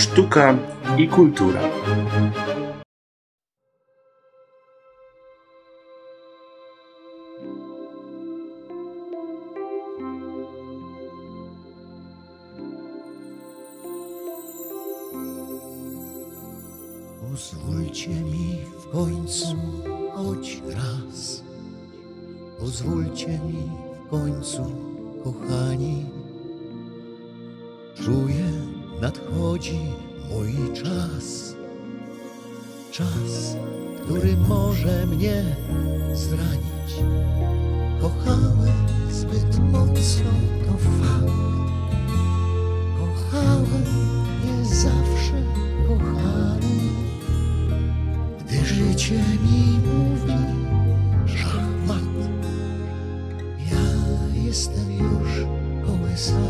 sztuka 0.00 0.58
i 0.96 1.08
kultura. 1.08 1.60
Mi 49.50 49.78
mówi 49.78 50.38
szachmat, 51.26 52.16
ja 53.70 53.86
jestem 54.42 54.92
już 54.92 55.46
kołysany. 55.86 56.40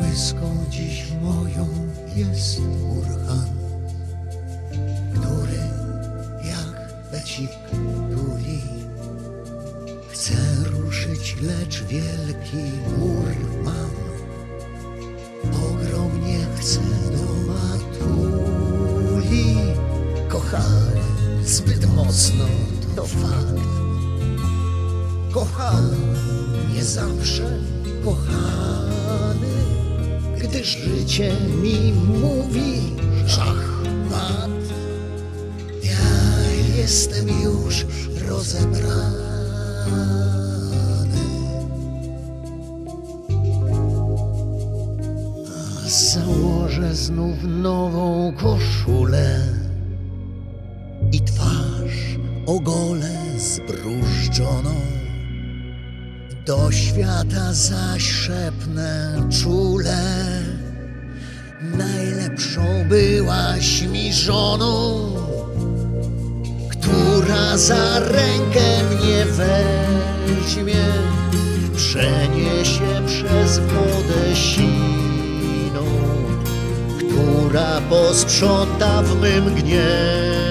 Łyską 0.00 0.64
dziś 0.70 1.12
moją 1.22 1.68
jest 2.16 2.60
urchan, 2.90 3.48
który 5.14 5.62
jak 6.44 6.94
becik 7.12 7.50
tuli. 8.10 8.60
Chcę 10.08 10.34
ruszyć, 10.64 11.36
lecz 11.42 11.82
wielki 11.82 12.72
mur 12.98 13.34
mam. 13.64 13.90
Ogromnie 15.52 16.46
chcę 16.56 16.80
do 16.80 17.27
Kochałem 20.50 20.98
zbyt 21.44 21.94
mocno, 21.94 22.44
to 22.96 23.06
fakt. 23.06 23.60
Kochałem 25.32 26.14
nie 26.74 26.84
zawsze 26.84 27.60
kochany, 28.04 29.46
gdyż 30.40 30.66
życie 30.66 31.32
mi 31.62 31.92
mówi 31.92 32.96
szachmat. 33.26 34.50
Ja 35.82 36.40
jestem 36.76 37.28
już 37.28 37.86
rozebrany. 38.28 39.28
Założę 45.86 46.94
znów 46.94 47.36
nową 47.42 48.32
koszulę 48.36 49.57
twarz 52.48 52.56
ogolę 52.56 53.18
zbrużdżoną. 53.38 54.74
Do 56.46 56.72
świata 56.72 57.52
zaś 57.52 58.30
czule, 59.42 60.42
najlepszą 61.60 62.60
byłaś 62.88 63.82
mi 63.82 64.12
żoną, 64.12 65.10
która 66.70 67.56
za 67.56 67.98
rękę 67.98 68.84
mnie 68.84 69.24
weźmie, 69.24 70.84
przeniesie 71.76 73.02
przez 73.06 73.58
wodę 73.58 74.36
siną, 74.36 75.84
która 76.98 77.80
posprząta 77.90 79.02
w 79.02 79.20
mym 79.20 79.54
gnieździe, 79.54 80.47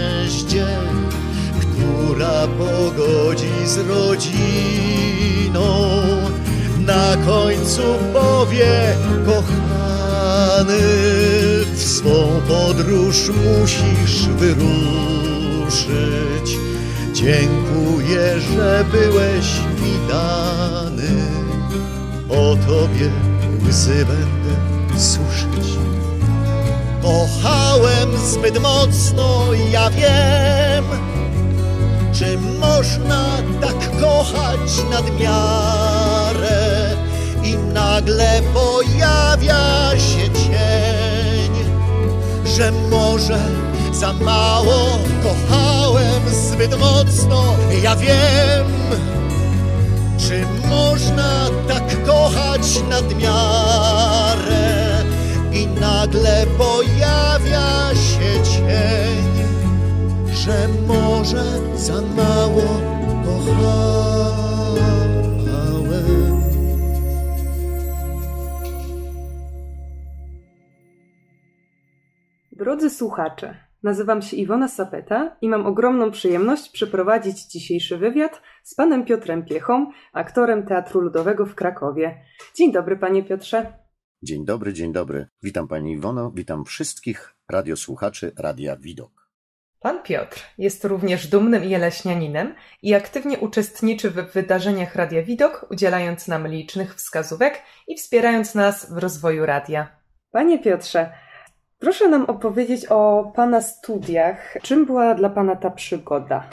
która 2.17 2.47
pogodzi 2.47 3.53
z 3.65 3.77
rodziną. 3.77 5.61
Na 6.79 7.17
końcu 7.25 7.81
powie 8.13 8.95
kochany, 9.25 10.79
w 11.73 11.83
swą 11.83 12.41
podróż 12.47 13.29
musisz 13.29 14.27
wyruszyć. 14.27 14.67
Dziękuję, 17.13 18.39
że 18.39 18.85
byłeś 18.91 19.45
mi 19.81 20.07
dany, 20.09 21.21
o 22.29 22.55
tobie 22.67 23.09
łzy 23.69 24.05
będę 24.05 24.55
suszyć. 24.99 25.77
Kochałem 27.01 28.17
zbyt 28.17 28.61
mocno, 28.61 29.53
ja 29.71 29.89
wiem, 29.89 30.85
czy 32.19 32.37
można 32.37 33.25
tak 33.61 34.01
kochać 34.01 34.83
nad 34.91 35.19
miarę? 35.19 36.95
I 37.43 37.57
nagle 37.57 38.41
pojawia 38.53 39.91
się 39.91 40.29
cień, 40.33 41.51
że 42.45 42.71
może 42.71 43.39
za 43.91 44.13
mało 44.13 44.99
kochałem 45.23 46.21
zbyt 46.31 46.79
mocno, 46.79 47.43
ja 47.83 47.95
wiem, 47.95 48.67
czy 50.17 50.45
można 50.67 51.49
tak 51.67 52.03
kochać 52.05 52.81
nad 52.89 53.17
miarę? 53.19 55.03
I 55.53 55.67
nagle 55.67 56.45
pojawia 56.57 57.89
się 57.95 58.43
cień, 58.43 59.36
że 60.47 60.67
może 60.87 61.43
za 61.77 62.01
mało 62.01 62.81
kochałem. 63.25 64.77
Drodzy 72.51 72.89
słuchacze, 72.89 73.57
nazywam 73.83 74.21
się 74.21 74.37
Iwona 74.37 74.67
Sapeta 74.67 75.37
i 75.41 75.49
mam 75.49 75.65
ogromną 75.65 76.11
przyjemność 76.11 76.69
przeprowadzić 76.69 77.45
dzisiejszy 77.45 77.97
wywiad 77.97 78.41
z 78.63 78.75
panem 78.75 79.05
Piotrem 79.05 79.45
Piechą, 79.45 79.91
aktorem 80.13 80.65
Teatru 80.65 81.01
Ludowego 81.01 81.45
w 81.45 81.55
Krakowie. 81.55 82.21
Dzień 82.55 82.71
dobry, 82.71 82.97
panie 82.97 83.23
Piotrze. 83.23 83.73
Dzień 84.23 84.45
dobry, 84.45 84.73
dzień 84.73 84.93
dobry. 84.93 85.27
Witam 85.43 85.67
pani 85.67 85.91
Iwono, 85.91 86.31
witam 86.31 86.65
wszystkich 86.65 87.35
radiosłuchaczy 87.49 88.31
Radia 88.37 88.77
Widok. 88.77 89.26
Pan 89.79 90.03
Piotr 90.03 90.43
jest 90.57 90.85
również 90.85 91.27
dumnym 91.27 91.63
jeleśnianinem 91.63 92.55
i 92.81 92.93
aktywnie 92.93 93.39
uczestniczy 93.39 94.11
w 94.11 94.33
wydarzeniach 94.33 94.95
Radia 94.95 95.23
Widok, 95.23 95.65
udzielając 95.71 96.27
nam 96.27 96.47
licznych 96.47 96.95
wskazówek 96.95 97.61
i 97.87 97.95
wspierając 97.95 98.55
nas 98.55 98.93
w 98.93 98.97
rozwoju 98.97 99.45
radia. 99.45 99.87
Panie 100.31 100.59
Piotrze, 100.59 101.13
proszę 101.79 102.09
nam 102.09 102.25
opowiedzieć 102.25 102.85
o 102.89 103.31
pana 103.35 103.61
studiach. 103.61 104.57
Czym 104.61 104.85
była 104.85 105.15
dla 105.15 105.29
pana 105.29 105.55
ta 105.55 105.69
przygoda? 105.69 106.49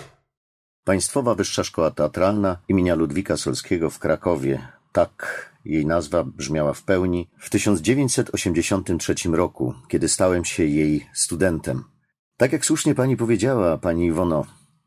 Państwowa 0.84 1.34
Wyższa 1.34 1.64
Szkoła 1.64 1.90
Teatralna 1.90 2.56
imienia 2.68 2.94
Ludwika 2.94 3.36
Solskiego 3.36 3.90
w 3.90 3.98
Krakowie. 3.98 4.68
Tak 4.92 5.50
jej 5.64 5.86
nazwa 5.86 6.24
brzmiała 6.24 6.72
w 6.72 6.82
pełni 6.82 7.30
w 7.38 7.50
1983 7.50 9.14
roku, 9.32 9.74
kiedy 9.88 10.08
stałem 10.08 10.44
się 10.44 10.64
jej 10.64 11.06
studentem. 11.12 11.93
Tak 12.36 12.52
jak 12.52 12.66
słusznie 12.66 12.94
pani 12.94 13.16
powiedziała, 13.16 13.78
pani 13.78 14.06
Iwono, 14.06 14.44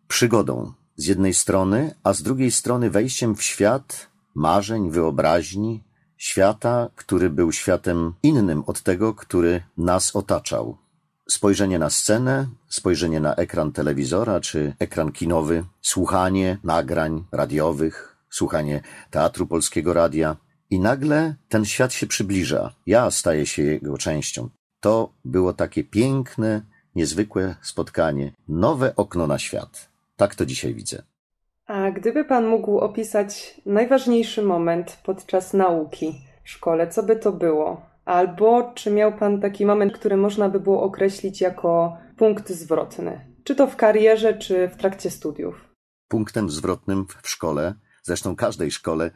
przygodą 0.07 0.73
z 0.95 1.05
jednej 1.05 1.33
strony, 1.33 1.95
a 2.03 2.13
z 2.13 2.21
drugiej 2.21 2.51
strony 2.51 2.89
wejściem 2.89 3.35
w 3.35 3.43
świat 3.43 4.07
marzeń, 4.35 4.91
wyobraźni, 4.91 5.83
świata, 6.17 6.89
który 6.95 7.29
był 7.29 7.51
światem 7.51 8.13
innym 8.23 8.63
od 8.65 8.81
tego, 8.81 9.13
który 9.13 9.63
nas 9.77 10.15
otaczał. 10.15 10.77
Spojrzenie 11.29 11.79
na 11.79 11.89
scenę, 11.89 12.47
spojrzenie 12.69 13.19
na 13.19 13.35
ekran 13.35 13.71
telewizora 13.71 14.39
czy 14.39 14.75
ekran 14.79 15.11
kinowy, 15.11 15.63
słuchanie 15.81 16.57
nagrań 16.63 17.25
radiowych, 17.31 18.17
słuchanie 18.29 18.81
teatru 19.11 19.47
polskiego 19.47 19.93
radia. 19.93 20.35
I 20.69 20.79
nagle 20.79 21.35
ten 21.49 21.65
świat 21.65 21.93
się 21.93 22.07
przybliża. 22.07 22.73
Ja 22.85 23.11
staję 23.11 23.45
się 23.45 23.63
jego 23.63 23.97
częścią. 23.97 24.49
To 24.79 25.13
było 25.25 25.53
takie 25.53 25.83
piękne, 25.83 26.61
niezwykłe 26.97 27.55
spotkanie, 27.61 28.31
nowe 28.47 28.95
okno 28.95 29.27
na 29.27 29.39
świat. 29.39 29.89
Tak 30.15 30.35
to 30.35 30.45
dzisiaj 30.45 30.73
widzę. 30.73 31.03
A 31.67 31.91
gdyby 31.91 32.25
pan 32.25 32.47
mógł 32.47 32.77
opisać 32.77 33.61
najważniejszy 33.65 34.41
moment 34.41 34.97
podczas 35.03 35.53
nauki 35.53 36.21
szkole, 36.43 36.87
co 36.87 37.03
by 37.03 37.15
to 37.15 37.31
było? 37.31 37.81
Albo 38.05 38.71
czy 38.75 38.91
miał 38.91 39.17
Pan 39.17 39.41
taki 39.41 39.65
moment, 39.65 39.93
który 39.93 40.17
można 40.17 40.49
by 40.49 40.59
było 40.59 40.83
określić 40.83 41.41
jako 41.41 41.97
punkt 42.17 42.49
zwrotny? 42.49 43.35
Czy 43.43 43.55
to 43.55 43.67
w 43.67 43.75
karierze, 43.75 44.33
czy 44.33 44.67
w 44.67 44.75
trakcie 44.75 45.09
studiów? 45.09 45.55
Punktem 46.07 46.49
zwrotnym 46.49 47.05
w 47.21 47.29
szkole, 47.29 47.73
zresztą 48.03 48.35
każdej 48.35 48.71
szkole, 48.71 49.11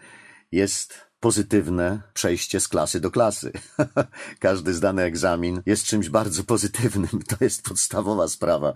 jest 0.52 1.11
pozytywne 1.22 2.02
przejście 2.14 2.60
z 2.60 2.68
klasy 2.68 3.00
do 3.00 3.12
klasy. 3.12 3.52
Każdy 4.40 4.74
zdany 4.74 5.02
egzamin 5.02 5.62
jest 5.66 5.84
czymś 5.84 6.10
bardzo 6.10 6.44
pozytywnym. 6.44 7.22
To 7.28 7.36
jest 7.42 7.64
podstawowa 7.64 8.28
sprawa. 8.28 8.74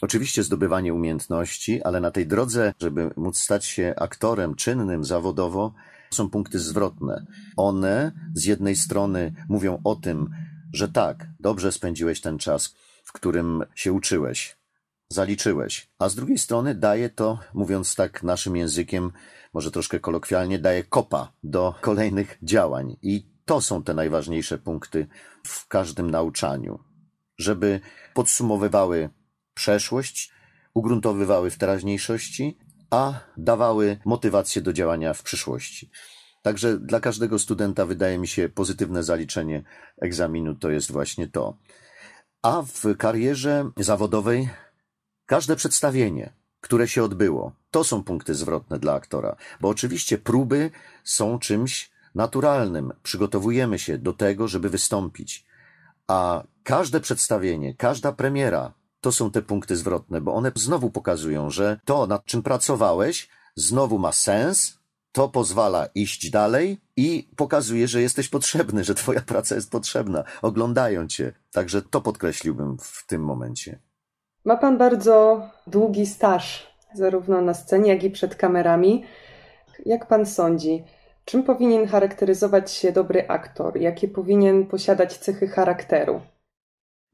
Oczywiście 0.00 0.42
zdobywanie 0.42 0.94
umiejętności, 0.94 1.82
ale 1.82 2.00
na 2.00 2.10
tej 2.10 2.26
drodze, 2.26 2.74
żeby 2.80 3.10
móc 3.16 3.38
stać 3.38 3.64
się 3.64 3.94
aktorem 3.96 4.54
czynnym 4.54 5.04
zawodowo, 5.04 5.74
są 6.10 6.30
punkty 6.30 6.58
zwrotne. 6.58 7.26
One 7.56 8.12
z 8.34 8.44
jednej 8.44 8.76
strony 8.76 9.34
mówią 9.48 9.80
o 9.84 9.96
tym, 9.96 10.30
że 10.72 10.88
tak, 10.88 11.26
dobrze 11.40 11.72
spędziłeś 11.72 12.20
ten 12.20 12.38
czas, 12.38 12.74
w 13.04 13.12
którym 13.12 13.64
się 13.74 13.92
uczyłeś, 13.92 14.56
zaliczyłeś, 15.08 15.90
a 15.98 16.08
z 16.08 16.14
drugiej 16.14 16.38
strony 16.38 16.74
daje 16.74 17.10
to, 17.10 17.38
mówiąc 17.54 17.94
tak 17.94 18.22
naszym 18.22 18.56
językiem, 18.56 19.12
może 19.54 19.70
troszkę 19.70 20.00
kolokwialnie, 20.00 20.58
daje 20.58 20.84
kopa 20.84 21.32
do 21.42 21.74
kolejnych 21.80 22.38
działań. 22.42 22.96
I 23.02 23.26
to 23.44 23.60
są 23.60 23.82
te 23.82 23.94
najważniejsze 23.94 24.58
punkty 24.58 25.06
w 25.46 25.68
każdym 25.68 26.10
nauczaniu, 26.10 26.78
żeby 27.38 27.80
podsumowywały 28.14 29.10
przeszłość, 29.54 30.32
ugruntowywały 30.74 31.50
w 31.50 31.58
teraźniejszości, 31.58 32.58
a 32.90 33.20
dawały 33.36 33.98
motywację 34.04 34.62
do 34.62 34.72
działania 34.72 35.14
w 35.14 35.22
przyszłości. 35.22 35.90
Także 36.42 36.78
dla 36.78 37.00
każdego 37.00 37.38
studenta 37.38 37.86
wydaje 37.86 38.18
mi 38.18 38.28
się 38.28 38.48
pozytywne 38.48 39.02
zaliczenie 39.02 39.62
egzaminu 40.00 40.54
to 40.54 40.70
jest 40.70 40.92
właśnie 40.92 41.28
to. 41.28 41.56
A 42.42 42.62
w 42.62 42.96
karierze 42.96 43.70
zawodowej 43.76 44.48
każde 45.26 45.56
przedstawienie, 45.56 46.32
które 46.64 46.88
się 46.88 47.04
odbyło, 47.04 47.52
to 47.70 47.84
są 47.84 48.02
punkty 48.02 48.34
zwrotne 48.34 48.78
dla 48.78 48.94
aktora, 48.94 49.36
bo 49.60 49.68
oczywiście 49.68 50.18
próby 50.18 50.70
są 51.04 51.38
czymś 51.38 51.90
naturalnym. 52.14 52.92
Przygotowujemy 53.02 53.78
się 53.78 53.98
do 53.98 54.12
tego, 54.12 54.48
żeby 54.48 54.70
wystąpić. 54.70 55.46
A 56.06 56.42
każde 56.62 57.00
przedstawienie, 57.00 57.74
każda 57.74 58.12
premiera 58.12 58.72
to 59.00 59.12
są 59.12 59.30
te 59.30 59.42
punkty 59.42 59.76
zwrotne, 59.76 60.20
bo 60.20 60.34
one 60.34 60.52
znowu 60.54 60.90
pokazują, 60.90 61.50
że 61.50 61.80
to, 61.84 62.06
nad 62.06 62.24
czym 62.24 62.42
pracowałeś, 62.42 63.28
znowu 63.56 63.98
ma 63.98 64.12
sens, 64.12 64.78
to 65.12 65.28
pozwala 65.28 65.86
iść 65.94 66.30
dalej 66.30 66.80
i 66.96 67.28
pokazuje, 67.36 67.88
że 67.88 68.02
jesteś 68.02 68.28
potrzebny, 68.28 68.84
że 68.84 68.94
twoja 68.94 69.20
praca 69.20 69.54
jest 69.54 69.70
potrzebna. 69.70 70.24
Oglądają 70.42 71.08
cię. 71.08 71.32
Także 71.52 71.82
to 71.82 72.00
podkreśliłbym 72.00 72.76
w 72.78 73.06
tym 73.06 73.24
momencie. 73.24 73.78
Ma 74.44 74.56
pan 74.56 74.78
bardzo 74.78 75.48
długi 75.66 76.06
staż, 76.06 76.66
zarówno 76.94 77.40
na 77.40 77.54
scenie, 77.54 77.94
jak 77.94 78.04
i 78.04 78.10
przed 78.10 78.36
kamerami. 78.36 79.04
Jak 79.86 80.08
pan 80.08 80.26
sądzi, 80.26 80.84
czym 81.24 81.42
powinien 81.42 81.86
charakteryzować 81.86 82.72
się 82.72 82.92
dobry 82.92 83.28
aktor? 83.28 83.76
Jakie 83.80 84.08
powinien 84.08 84.66
posiadać 84.66 85.18
cechy 85.18 85.48
charakteru? 85.48 86.20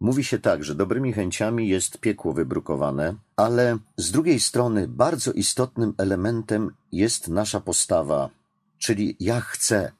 Mówi 0.00 0.24
się 0.24 0.38
tak, 0.38 0.64
że 0.64 0.74
dobrymi 0.74 1.12
chęciami 1.12 1.68
jest 1.68 1.98
piekło 1.98 2.32
wybrukowane, 2.32 3.14
ale 3.36 3.78
z 3.96 4.10
drugiej 4.10 4.40
strony 4.40 4.88
bardzo 4.88 5.32
istotnym 5.32 5.94
elementem 5.98 6.70
jest 6.92 7.28
nasza 7.28 7.60
postawa, 7.60 8.30
czyli 8.78 9.16
ja 9.20 9.40
chcę, 9.40 9.92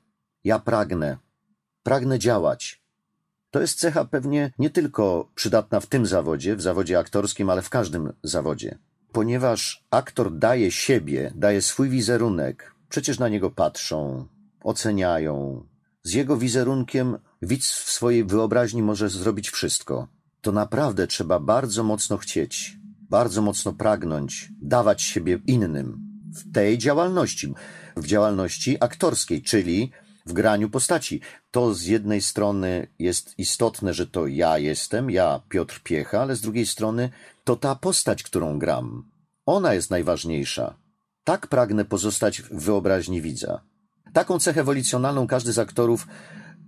ja 0.45 0.59
pragnę, 0.59 1.17
pragnę 1.83 2.19
działać. 2.19 2.80
To 3.51 3.61
jest 3.61 3.79
cecha 3.79 4.05
pewnie 4.05 4.53
nie 4.59 4.71
tylko 4.71 5.31
przydatna 5.35 5.81
w 5.81 5.87
tym 5.87 6.07
zawodzie, 6.07 6.57
w 6.57 6.63
zawodzie 6.63 6.99
aktorskim, 6.99 7.51
ale 7.51 7.63
w 7.63 7.71
każdym 7.71 8.13
zawodzie. 8.23 8.79
Ponieważ 9.13 9.85
aktor 9.91 10.39
daje 10.39 10.71
siebie, 10.71 11.33
daje 11.35 11.63
swój 11.63 11.89
wizerunek, 11.89 12.75
przecież 12.89 13.19
na 13.19 13.29
niego 13.29 13.51
patrzą, 13.51 14.27
oceniają. 14.63 15.65
Z 16.03 16.13
jego 16.13 16.37
wizerunkiem 16.37 17.19
Widz 17.43 17.73
w 17.73 17.91
swojej 17.91 18.25
wyobraźni 18.25 18.83
może 18.83 19.09
zrobić 19.09 19.51
wszystko. 19.51 20.09
To 20.41 20.53
naprawdę 20.53 21.07
trzeba 21.07 21.41
bardzo 21.41 21.85
mocno 21.85 22.17
chcieć, 22.17 22.79
bardzo 23.11 23.43
mocno 23.43 23.73
pragnąć, 23.73 24.49
dawać 24.63 25.03
siebie 25.03 25.39
innym 25.47 25.99
w 26.35 26.53
tej 26.53 26.79
działalności, 26.79 27.55
w 27.97 28.07
działalności 28.07 28.77
aktorskiej, 28.81 29.43
czyli 29.43 29.93
w 30.27 30.33
graniu 30.33 30.71
postaci. 30.71 31.21
To 31.51 31.75
z 31.75 31.85
jednej 31.85 32.23
strony 32.23 32.87
jest 32.99 33.35
istotne, 33.39 33.95
że 33.95 34.07
to 34.07 34.27
ja 34.27 34.59
jestem, 34.59 35.11
ja 35.11 35.41
Piotr 35.49 35.81
Piecha, 35.83 36.23
ale 36.23 36.37
z 36.37 36.41
drugiej 36.41 36.67
strony 36.67 37.11
to 37.45 37.57
ta 37.57 37.75
postać, 37.75 38.23
którą 38.23 38.59
gram. 38.59 39.11
Ona 39.47 39.75
jest 39.75 39.91
najważniejsza. 39.91 40.75
Tak 41.25 41.47
pragnę 41.47 41.85
pozostać 41.85 42.43
w 42.43 42.65
wyobraźni 42.65 43.23
widza. 43.23 43.61
Taką 44.13 44.39
cechę 44.39 44.65
wolicjonalną 44.65 45.27
każdy 45.27 45.53
z 45.53 45.59
aktorów 45.59 46.07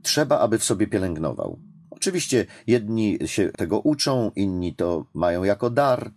trzeba, 0.02 0.38
aby 0.38 0.58
w 0.58 0.64
sobie 0.64 0.87
pielęgnował. 0.87 1.58
Oczywiście 1.90 2.46
jedni 2.66 3.19
się 3.26 3.49
tego 3.49 3.81
uczą, 3.81 4.31
inni 4.37 4.75
to 4.75 5.06
mają 5.14 5.44
jako 5.44 5.70
dar, 5.70 6.12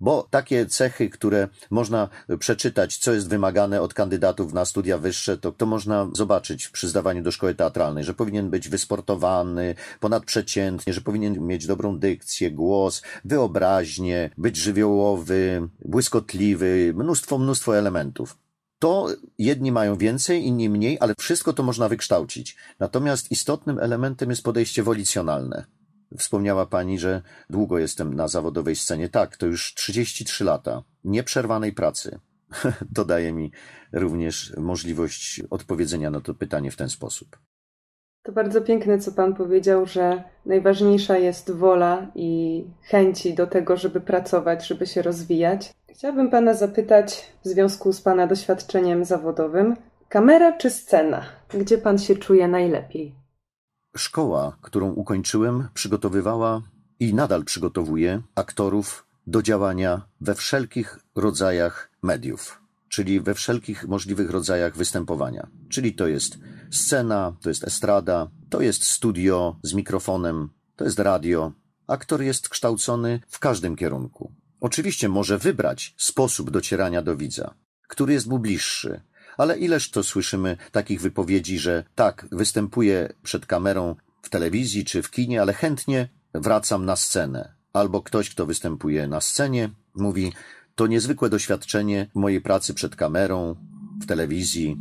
bo 0.00 0.26
takie 0.30 0.66
cechy, 0.66 1.10
które 1.10 1.48
można 1.70 2.08
przeczytać, 2.38 2.96
co 2.96 3.12
jest 3.12 3.28
wymagane 3.28 3.82
od 3.82 3.94
kandydatów 3.94 4.52
na 4.52 4.64
studia 4.64 4.98
wyższe, 4.98 5.38
to, 5.38 5.52
to 5.52 5.66
można 5.66 6.08
zobaczyć 6.12 6.68
przy 6.68 6.88
zdawaniu 6.88 7.22
do 7.22 7.32
szkoły 7.32 7.54
teatralnej, 7.54 8.04
że 8.04 8.14
powinien 8.14 8.50
być 8.50 8.68
wysportowany, 8.68 9.74
ponadprzeciętnie, 10.00 10.92
że 10.92 11.00
powinien 11.00 11.46
mieć 11.46 11.66
dobrą 11.66 11.98
dykcję, 11.98 12.50
głos, 12.50 13.02
wyobraźnię, 13.24 14.30
być 14.38 14.56
żywiołowy, 14.56 15.68
błyskotliwy, 15.84 16.92
mnóstwo, 16.96 17.38
mnóstwo 17.38 17.78
elementów. 17.78 18.38
To 18.78 19.08
jedni 19.38 19.72
mają 19.72 19.96
więcej, 19.96 20.46
inni 20.46 20.68
mniej, 20.68 20.96
ale 21.00 21.14
wszystko 21.18 21.52
to 21.52 21.62
można 21.62 21.88
wykształcić. 21.88 22.56
Natomiast 22.78 23.30
istotnym 23.30 23.78
elementem 23.78 24.30
jest 24.30 24.42
podejście 24.42 24.82
wolicjonalne. 24.82 25.79
Wspomniała 26.18 26.66
Pani, 26.66 26.98
że 26.98 27.22
długo 27.50 27.78
jestem 27.78 28.14
na 28.14 28.28
zawodowej 28.28 28.76
scenie. 28.76 29.08
Tak, 29.08 29.36
to 29.36 29.46
już 29.46 29.74
33 29.74 30.44
lata 30.44 30.82
nieprzerwanej 31.04 31.72
pracy. 31.72 32.18
To 32.94 33.04
daje 33.04 33.32
mi 33.32 33.52
również 33.92 34.56
możliwość 34.56 35.42
odpowiedzenia 35.50 36.10
na 36.10 36.20
to 36.20 36.34
pytanie 36.34 36.70
w 36.70 36.76
ten 36.76 36.88
sposób. 36.88 37.38
To 38.22 38.32
bardzo 38.32 38.60
piękne, 38.60 38.98
co 38.98 39.12
Pan 39.12 39.34
powiedział, 39.34 39.86
że 39.86 40.22
najważniejsza 40.46 41.18
jest 41.18 41.50
wola 41.50 42.06
i 42.14 42.64
chęci 42.82 43.34
do 43.34 43.46
tego, 43.46 43.76
żeby 43.76 44.00
pracować, 44.00 44.66
żeby 44.66 44.86
się 44.86 45.02
rozwijać. 45.02 45.72
Chciałabym 45.88 46.30
Pana 46.30 46.54
zapytać, 46.54 47.32
w 47.44 47.48
związku 47.48 47.92
z 47.92 48.00
Pana 48.00 48.26
doświadczeniem 48.26 49.04
zawodowym, 49.04 49.76
kamera 50.08 50.52
czy 50.52 50.70
scena? 50.70 51.22
Gdzie 51.48 51.78
Pan 51.78 51.98
się 51.98 52.16
czuje 52.16 52.48
najlepiej? 52.48 53.19
Szkoła, 53.96 54.56
którą 54.62 54.92
ukończyłem, 54.92 55.68
przygotowywała 55.74 56.62
i 57.00 57.14
nadal 57.14 57.44
przygotowuje 57.44 58.22
aktorów 58.34 59.06
do 59.26 59.42
działania 59.42 60.02
we 60.20 60.34
wszelkich 60.34 60.98
rodzajach 61.14 61.90
mediów, 62.02 62.60
czyli 62.88 63.20
we 63.20 63.34
wszelkich 63.34 63.88
możliwych 63.88 64.30
rodzajach 64.30 64.76
występowania. 64.76 65.48
Czyli 65.68 65.94
to 65.94 66.06
jest 66.06 66.38
scena, 66.70 67.36
to 67.42 67.48
jest 67.48 67.64
estrada, 67.64 68.30
to 68.50 68.60
jest 68.60 68.84
studio 68.84 69.56
z 69.62 69.74
mikrofonem, 69.74 70.48
to 70.76 70.84
jest 70.84 70.98
radio. 70.98 71.52
Aktor 71.86 72.22
jest 72.22 72.48
kształcony 72.48 73.20
w 73.28 73.38
każdym 73.38 73.76
kierunku. 73.76 74.32
Oczywiście 74.60 75.08
może 75.08 75.38
wybrać 75.38 75.94
sposób 75.98 76.50
docierania 76.50 77.02
do 77.02 77.16
widza, 77.16 77.54
który 77.88 78.12
jest 78.12 78.26
mu 78.26 78.38
bliższy, 78.38 79.00
ale 79.40 79.58
ileż 79.58 79.90
to 79.90 80.02
słyszymy 80.02 80.56
takich 80.72 81.00
wypowiedzi, 81.00 81.58
że 81.58 81.84
tak, 81.94 82.26
występuję 82.32 83.12
przed 83.22 83.46
kamerą 83.46 83.96
w 84.22 84.28
telewizji 84.28 84.84
czy 84.84 85.02
w 85.02 85.10
kinie, 85.10 85.42
ale 85.42 85.52
chętnie 85.52 86.08
wracam 86.34 86.84
na 86.84 86.96
scenę. 86.96 87.54
Albo 87.72 88.02
ktoś, 88.02 88.30
kto 88.30 88.46
występuje 88.46 89.08
na 89.08 89.20
scenie, 89.20 89.70
mówi: 89.94 90.32
To 90.74 90.86
niezwykłe 90.86 91.30
doświadczenie 91.30 92.10
mojej 92.14 92.40
pracy 92.40 92.74
przed 92.74 92.96
kamerą, 92.96 93.56
w 94.02 94.06
telewizji, 94.06 94.76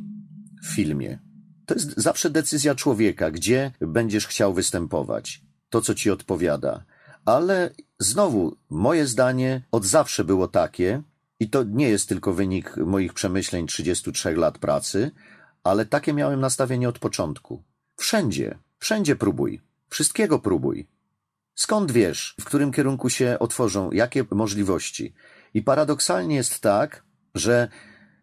w 0.63 0.67
filmie. 0.67 1.19
To 1.65 1.73
jest 1.73 1.93
zawsze 1.97 2.29
decyzja 2.29 2.75
człowieka, 2.75 3.31
gdzie 3.31 3.71
będziesz 3.81 4.27
chciał 4.27 4.53
występować, 4.53 5.41
to 5.69 5.81
co 5.81 5.95
ci 5.95 6.11
odpowiada. 6.11 6.83
Ale 7.25 7.69
znowu, 7.99 8.57
moje 8.69 9.07
zdanie 9.07 9.61
od 9.71 9.85
zawsze 9.85 10.23
było 10.23 10.47
takie, 10.47 11.01
i 11.39 11.49
to 11.49 11.63
nie 11.63 11.89
jest 11.89 12.09
tylko 12.09 12.33
wynik 12.33 12.77
moich 12.77 13.13
przemyśleń 13.13 13.67
33 13.67 14.31
lat 14.31 14.57
pracy, 14.57 15.11
ale 15.63 15.85
takie 15.85 16.13
miałem 16.13 16.39
nastawienie 16.39 16.89
od 16.89 16.99
początku. 16.99 17.63
Wszędzie, 17.95 18.57
wszędzie 18.79 19.15
próbuj, 19.15 19.61
wszystkiego 19.89 20.39
próbuj. 20.39 20.87
Skąd 21.55 21.91
wiesz, 21.91 22.35
w 22.39 22.45
którym 22.45 22.71
kierunku 22.71 23.09
się 23.09 23.37
otworzą, 23.39 23.91
jakie 23.91 24.25
możliwości? 24.31 25.13
I 25.53 25.61
paradoksalnie 25.61 26.35
jest 26.35 26.59
tak, 26.59 27.03
że 27.35 27.69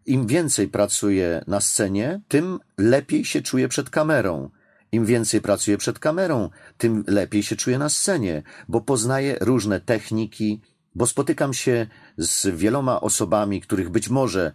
Im 0.07 0.27
więcej 0.27 0.67
pracuje 0.67 1.43
na 1.47 1.61
scenie, 1.61 2.21
tym 2.27 2.59
lepiej 2.77 3.25
się 3.25 3.41
czuje 3.41 3.67
przed 3.67 3.89
kamerą. 3.89 4.49
Im 4.91 5.05
więcej 5.05 5.41
pracuję 5.41 5.77
przed 5.77 5.99
kamerą, 5.99 6.49
tym 6.77 7.03
lepiej 7.07 7.43
się 7.43 7.55
czuję 7.55 7.77
na 7.77 7.89
scenie, 7.89 8.43
bo 8.67 8.81
poznaję 8.81 9.37
różne 9.41 9.81
techniki, 9.81 10.61
bo 10.97 11.07
spotykam 11.07 11.53
się 11.53 11.87
z 12.17 12.55
wieloma 12.55 13.01
osobami, 13.01 13.61
których 13.61 13.89
być 13.89 14.09
może 14.09 14.51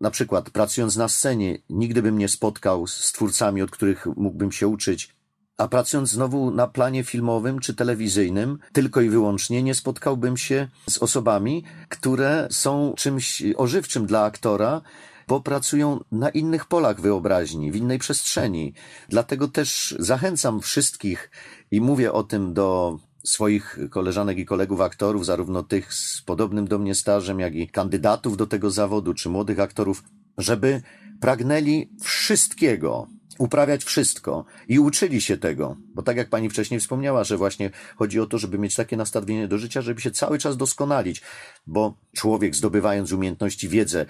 na 0.00 0.10
przykład 0.10 0.50
pracując 0.50 0.96
na 0.96 1.08
scenie, 1.08 1.58
nigdy 1.70 2.02
bym 2.02 2.18
nie 2.18 2.28
spotkał 2.28 2.86
z 2.86 3.12
twórcami, 3.12 3.62
od 3.62 3.70
których 3.70 4.06
mógłbym 4.06 4.52
się 4.52 4.68
uczyć, 4.68 5.16
a 5.58 5.68
pracując 5.68 6.10
znowu 6.10 6.50
na 6.50 6.66
planie 6.66 7.04
filmowym 7.04 7.58
czy 7.58 7.74
telewizyjnym, 7.74 8.58
tylko 8.72 9.00
i 9.00 9.08
wyłącznie 9.08 9.62
nie 9.62 9.74
spotkałbym 9.74 10.36
się 10.36 10.68
z 10.90 10.98
osobami, 10.98 11.64
które 11.88 12.48
są 12.50 12.94
czymś 12.96 13.42
ożywczym 13.56 14.06
dla 14.06 14.24
aktora, 14.24 14.82
bo 15.28 15.40
pracują 15.40 16.00
na 16.12 16.28
innych 16.28 16.64
polach 16.64 17.00
wyobraźni, 17.00 17.72
w 17.72 17.76
innej 17.76 17.98
przestrzeni. 17.98 18.74
Dlatego 19.08 19.48
też 19.48 19.94
zachęcam 19.98 20.60
wszystkich 20.60 21.30
i 21.70 21.80
mówię 21.80 22.12
o 22.12 22.22
tym 22.22 22.54
do 22.54 22.98
swoich 23.26 23.78
koleżanek 23.90 24.38
i 24.38 24.46
kolegów 24.46 24.80
aktorów, 24.80 25.26
zarówno 25.26 25.62
tych 25.62 25.94
z 25.94 26.22
podobnym 26.22 26.68
do 26.68 26.78
mnie 26.78 26.94
stażem, 26.94 27.40
jak 27.40 27.54
i 27.54 27.68
kandydatów 27.68 28.36
do 28.36 28.46
tego 28.46 28.70
zawodu, 28.70 29.14
czy 29.14 29.28
młodych 29.28 29.60
aktorów, 29.60 30.02
żeby 30.38 30.82
pragnęli 31.20 31.90
wszystkiego, 32.02 33.08
uprawiać 33.38 33.84
wszystko 33.84 34.44
i 34.68 34.78
uczyli 34.78 35.20
się 35.20 35.36
tego, 35.36 35.76
bo 35.94 36.02
tak 36.02 36.16
jak 36.16 36.28
pani 36.28 36.50
wcześniej 36.50 36.80
wspomniała, 36.80 37.24
że 37.24 37.36
właśnie 37.36 37.70
chodzi 37.96 38.20
o 38.20 38.26
to, 38.26 38.38
żeby 38.38 38.58
mieć 38.58 38.74
takie 38.74 38.96
nastawienie 38.96 39.48
do 39.48 39.58
życia, 39.58 39.82
żeby 39.82 40.00
się 40.00 40.10
cały 40.10 40.38
czas 40.38 40.56
doskonalić, 40.56 41.22
bo 41.66 41.94
człowiek 42.16 42.56
zdobywając 42.56 43.12
umiejętności, 43.12 43.68
wiedzę, 43.68 44.06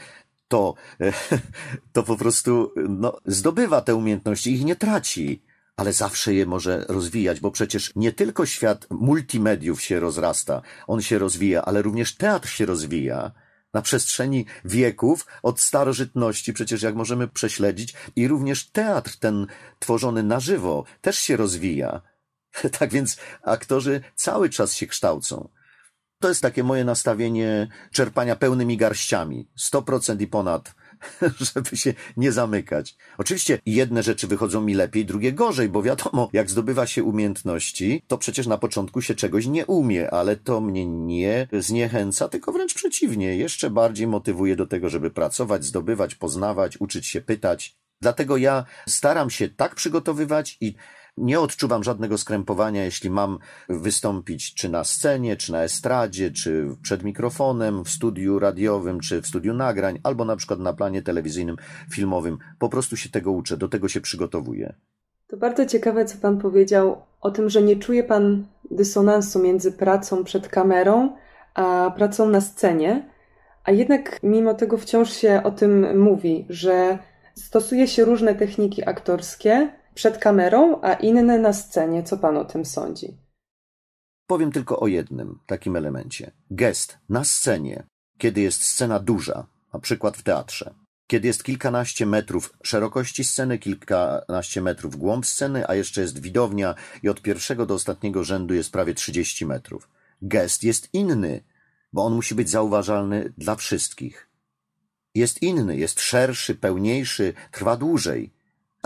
to, 0.49 0.75
to 1.93 2.03
po 2.03 2.17
prostu 2.17 2.73
no, 2.89 3.17
zdobywa 3.27 3.81
te 3.81 3.95
umiejętności, 3.95 4.53
ich 4.53 4.65
nie 4.65 4.77
traci 4.77 5.43
ale 5.77 5.93
zawsze 5.93 6.35
je 6.35 6.47
może 6.47 6.85
rozwijać, 6.89 7.41
bo 7.41 7.51
przecież 7.51 7.93
nie 7.97 8.13
tylko 8.13 8.47
świat 8.47 8.87
multimediów 8.91 9.83
się 9.83 10.01
rozrasta, 10.01 10.63
on 10.87 11.03
się 11.03 11.19
rozwija, 11.19 11.63
ale 11.63 11.83
również 11.83 12.15
teatr 12.15 12.49
się 12.49 12.67
rozwija 12.67 13.33
na 13.75 13.83
przestrzeni 13.83 14.47
wieków, 14.65 15.27
od 15.43 15.61
starożytności, 15.61 16.53
przecież 16.53 16.83
jak 16.83 16.95
możemy 16.95 17.29
prześledzić, 17.29 17.95
i 18.17 18.29
również 18.29 18.71
teatr 18.71 19.17
ten 19.19 19.47
tworzony 19.79 20.23
na 20.23 20.41
żywo 20.41 20.85
też 21.01 21.19
się 21.19 21.37
rozwija. 21.37 22.03
Tak 22.79 22.91
więc 22.91 23.17
aktorzy 23.43 24.01
cały 24.15 24.51
czas 24.51 24.75
się 24.75 24.87
kształcą. 24.87 25.49
To 26.21 26.29
jest 26.29 26.43
takie 26.43 26.65
moje 26.65 26.85
nastawienie 26.85 27.69
czerpania 27.93 28.37
pełnymi 28.37 28.77
garściami, 28.77 29.49
100% 29.59 30.21
i 30.21 30.27
ponad 30.27 30.75
żeby 31.55 31.77
się 31.77 31.95
nie 32.17 32.33
zamykać. 32.33 32.97
Oczywiście 33.19 33.59
jedne 33.67 34.03
rzeczy 34.03 34.27
wychodzą 34.27 34.61
mi 34.61 34.75
lepiej, 34.75 35.07
drugie 35.07 35.33
gorzej, 35.33 35.69
bo 35.69 35.83
wiadomo, 35.83 36.29
jak 36.33 36.51
zdobywa 36.51 36.87
się 36.87 37.05
umiejętności, 37.05 38.03
to 38.07 38.19
przecież 38.19 38.47
na 38.47 38.59
początku 38.59 39.03
się 39.03 39.15
czegoś 39.15 39.47
nie 39.47 39.67
umie, 39.67 40.11
ale 40.11 40.37
to 40.37 40.61
mnie 40.61 40.87
nie 40.87 41.49
zniechęca, 41.53 42.29
tylko 42.29 42.53
wręcz 42.53 42.75
przeciwnie, 42.75 43.37
jeszcze 43.37 43.71
bardziej 43.71 44.07
motywuje 44.07 44.57
do 44.57 44.67
tego, 44.67 44.89
żeby 44.89 45.11
pracować, 45.11 45.65
zdobywać, 45.65 46.15
poznawać, 46.15 46.81
uczyć 46.81 47.07
się 47.07 47.21
pytać. 47.21 47.77
Dlatego 48.01 48.37
ja 48.37 48.65
staram 48.89 49.31
się 49.31 49.49
tak 49.49 49.75
przygotowywać 49.75 50.57
i 50.61 50.75
nie 51.17 51.41
odczuwam 51.41 51.85
żadnego 51.85 52.19
skrępowania, 52.19 52.85
jeśli 52.85 53.11
mam 53.11 53.39
wystąpić 53.69 54.55
czy 54.55 54.69
na 54.69 54.85
scenie, 54.85 55.37
czy 55.37 55.53
na 55.53 55.63
estradzie, 55.63 56.31
czy 56.31 56.69
przed 56.83 57.03
mikrofonem, 57.03 57.85
w 57.85 57.91
studiu 57.91 58.39
radiowym, 58.39 59.01
czy 59.01 59.23
w 59.23 59.27
studiu 59.27 59.55
nagrań, 59.55 60.01
albo 60.03 60.25
na 60.25 60.37
przykład 60.37 60.61
na 60.61 60.73
planie 60.73 61.03
telewizyjnym, 61.03 61.57
filmowym. 61.91 62.39
Po 62.59 62.69
prostu 62.69 62.97
się 62.97 63.09
tego 63.09 63.33
uczę, 63.33 63.57
do 63.57 63.69
tego 63.69 63.89
się 63.89 64.01
przygotowuję. 64.01 64.75
To 65.27 65.37
bardzo 65.37 65.67
ciekawe, 65.67 66.05
co 66.05 66.19
Pan 66.19 66.39
powiedział 66.39 67.03
o 67.21 67.31
tym, 67.31 67.51
że 67.51 67.63
nie 67.63 67.77
czuje 67.77 68.05
Pan 68.05 68.47
dysonansu 68.71 69.39
między 69.39 69.73
pracą 69.73 70.25
przed 70.25 70.49
kamerą 70.49 71.17
a 71.55 71.93
pracą 71.97 72.29
na 72.29 72.41
scenie, 72.41 73.11
a 73.65 73.73
jednak 73.73 74.23
mimo 74.23 74.55
tego 74.55 74.79
wciąż 74.79 75.13
się 75.13 75.41
o 75.45 75.51
tym 75.51 75.99
mówi, 75.99 76.47
że 76.49 76.99
stosuje 77.35 77.89
się 77.89 78.05
różne 78.05 78.35
techniki 78.35 78.89
aktorskie, 78.89 79.69
przed 79.97 80.19
kamerą, 80.19 80.81
a 80.83 80.95
inne 80.95 81.39
na 81.39 81.53
scenie. 81.53 82.03
Co 82.03 82.17
pan 82.17 82.37
o 82.37 82.45
tym 82.45 82.65
sądzi? 82.65 83.17
Powiem 84.27 84.53
tylko 84.53 84.81
o 84.81 84.87
jednym 84.87 85.39
takim 85.47 85.77
elemencie. 85.77 86.33
Gest 86.51 86.99
na 87.09 87.25
scenie, 87.25 87.87
kiedy 88.19 88.41
jest 88.41 88.63
scena 88.63 88.99
duża, 88.99 89.47
na 89.73 89.81
przykład 89.81 90.17
w 90.17 90.23
teatrze, 90.23 90.75
kiedy 91.07 91.29
jest 91.29 91.45
kilkanaście 91.45 92.07
metrów 92.07 92.53
szerokości 92.63 93.25
sceny, 93.25 93.59
kilkanaście 93.59 94.63
metrów 94.63 94.97
głąb 94.97 95.27
sceny, 95.27 95.69
a 95.69 95.75
jeszcze 95.75 96.01
jest 96.01 96.19
widownia 96.19 96.75
i 97.03 97.09
od 97.09 97.23
pierwszego 97.23 97.67
do 97.67 97.75
ostatniego 97.75 98.25
rzędu 98.25 98.55
jest 98.55 98.73
prawie 98.73 98.95
30 98.95 99.47
metrów. 99.47 99.89
Gest 100.23 100.65
jest 100.65 100.89
inny, 100.93 101.45
bo 101.93 102.05
on 102.05 102.15
musi 102.15 102.35
być 102.35 102.51
zauważalny 102.51 103.33
dla 103.39 103.57
wszystkich. 103.57 104.29
Jest 105.15 105.43
inny, 105.43 105.77
jest 105.77 106.01
szerszy, 106.01 106.55
pełniejszy, 106.55 107.35
trwa 107.51 107.77
dłużej 107.77 108.36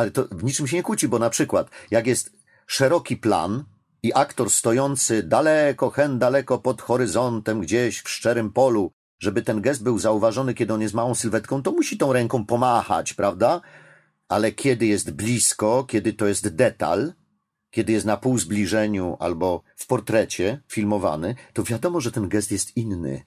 ale 0.00 0.10
to 0.10 0.28
w 0.30 0.44
niczym 0.44 0.66
się 0.66 0.76
nie 0.76 0.82
kłóci, 0.82 1.08
bo 1.08 1.18
na 1.18 1.30
przykład, 1.30 1.70
jak 1.90 2.06
jest 2.06 2.32
szeroki 2.66 3.16
plan 3.16 3.64
i 4.02 4.14
aktor 4.14 4.50
stojący 4.50 5.22
daleko, 5.22 5.90
hen 5.90 6.18
daleko 6.18 6.58
pod 6.58 6.82
horyzontem, 6.82 7.60
gdzieś 7.60 8.00
w 8.00 8.08
szczerym 8.08 8.52
polu, 8.52 8.92
żeby 9.18 9.42
ten 9.42 9.60
gest 9.60 9.82
był 9.82 9.98
zauważony, 9.98 10.54
kiedy 10.54 10.74
on 10.74 10.80
jest 10.80 10.94
małą 10.94 11.14
sylwetką, 11.14 11.62
to 11.62 11.72
musi 11.72 11.98
tą 11.98 12.12
ręką 12.12 12.46
pomachać, 12.46 13.14
prawda? 13.14 13.60
Ale 14.28 14.52
kiedy 14.52 14.86
jest 14.86 15.10
blisko, 15.10 15.84
kiedy 15.84 16.12
to 16.12 16.26
jest 16.26 16.48
detal, 16.48 17.12
kiedy 17.70 17.92
jest 17.92 18.06
na 18.06 18.16
pół 18.16 18.38
zbliżeniu 18.38 19.16
albo 19.20 19.62
w 19.76 19.86
portrecie 19.86 20.62
filmowany, 20.68 21.34
to 21.52 21.62
wiadomo, 21.62 22.00
że 22.00 22.12
ten 22.12 22.28
gest 22.28 22.50
jest 22.52 22.76
inny. 22.76 23.24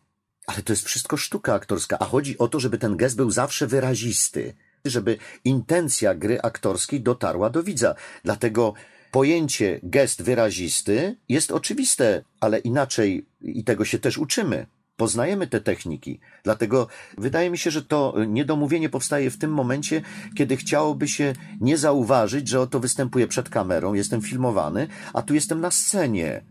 Ale 0.48 0.64
to 0.64 0.74
jest 0.74 0.86
wszystko 0.86 1.18
sztuka 1.18 1.54
aktorska, 1.54 2.00
a 2.00 2.06
chodzi 2.06 2.38
o 2.38 2.48
to, 2.48 2.60
żeby 2.60 2.78
ten 2.78 2.98
gest 2.98 3.16
był 3.16 3.32
zawsze 3.32 3.68
wyrazisty 3.68 4.54
żeby 4.86 5.18
intencja 5.46 6.16
gry 6.16 6.42
aktorskiej 6.42 7.02
dotarła 7.02 7.50
do 7.50 7.64
widza. 7.64 7.96
Dlatego 8.24 8.74
pojęcie 9.12 9.80
gest 9.84 10.22
wyrazisty 10.22 11.18
jest 11.30 11.52
oczywiste, 11.52 12.24
ale 12.40 12.60
inaczej 12.60 13.26
i 13.42 13.64
tego 13.64 13.86
się 13.86 14.00
też 14.00 14.18
uczymy. 14.18 14.66
Poznajemy 14.98 15.48
te 15.48 15.62
techniki. 15.62 16.20
Dlatego 16.44 16.88
wydaje 17.18 17.50
mi 17.50 17.58
się, 17.58 17.72
że 17.72 17.84
to 17.84 18.16
niedomówienie 18.28 18.90
powstaje 18.90 19.32
w 19.32 19.38
tym 19.38 19.52
momencie, 19.54 20.02
kiedy 20.36 20.58
chciałoby 20.58 21.08
się 21.08 21.34
nie 21.62 21.78
zauważyć, 21.78 22.48
że 22.48 22.62
oto 22.62 22.80
występuję 22.80 23.28
przed 23.28 23.50
kamerą, 23.50 23.94
jestem 23.94 24.22
filmowany, 24.22 24.88
a 25.14 25.22
tu 25.22 25.34
jestem 25.34 25.62
na 25.62 25.72
scenie. 25.72 26.44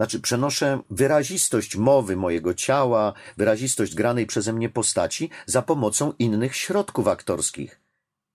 Znaczy, 0.00 0.20
przenoszę 0.20 0.82
wyrazistość 0.90 1.76
mowy 1.76 2.16
mojego 2.16 2.54
ciała, 2.54 3.12
wyrazistość 3.36 3.94
granej 3.94 4.26
przeze 4.26 4.52
mnie 4.52 4.68
postaci 4.68 5.30
za 5.46 5.62
pomocą 5.62 6.12
innych 6.18 6.56
środków 6.56 7.08
aktorskich. 7.08 7.80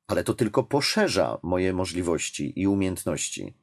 Ale 0.07 0.23
to 0.23 0.33
tylko 0.33 0.63
poszerza 0.63 1.37
moje 1.43 1.73
możliwości 1.73 2.59
i 2.59 2.67
umiejętności. 2.67 3.53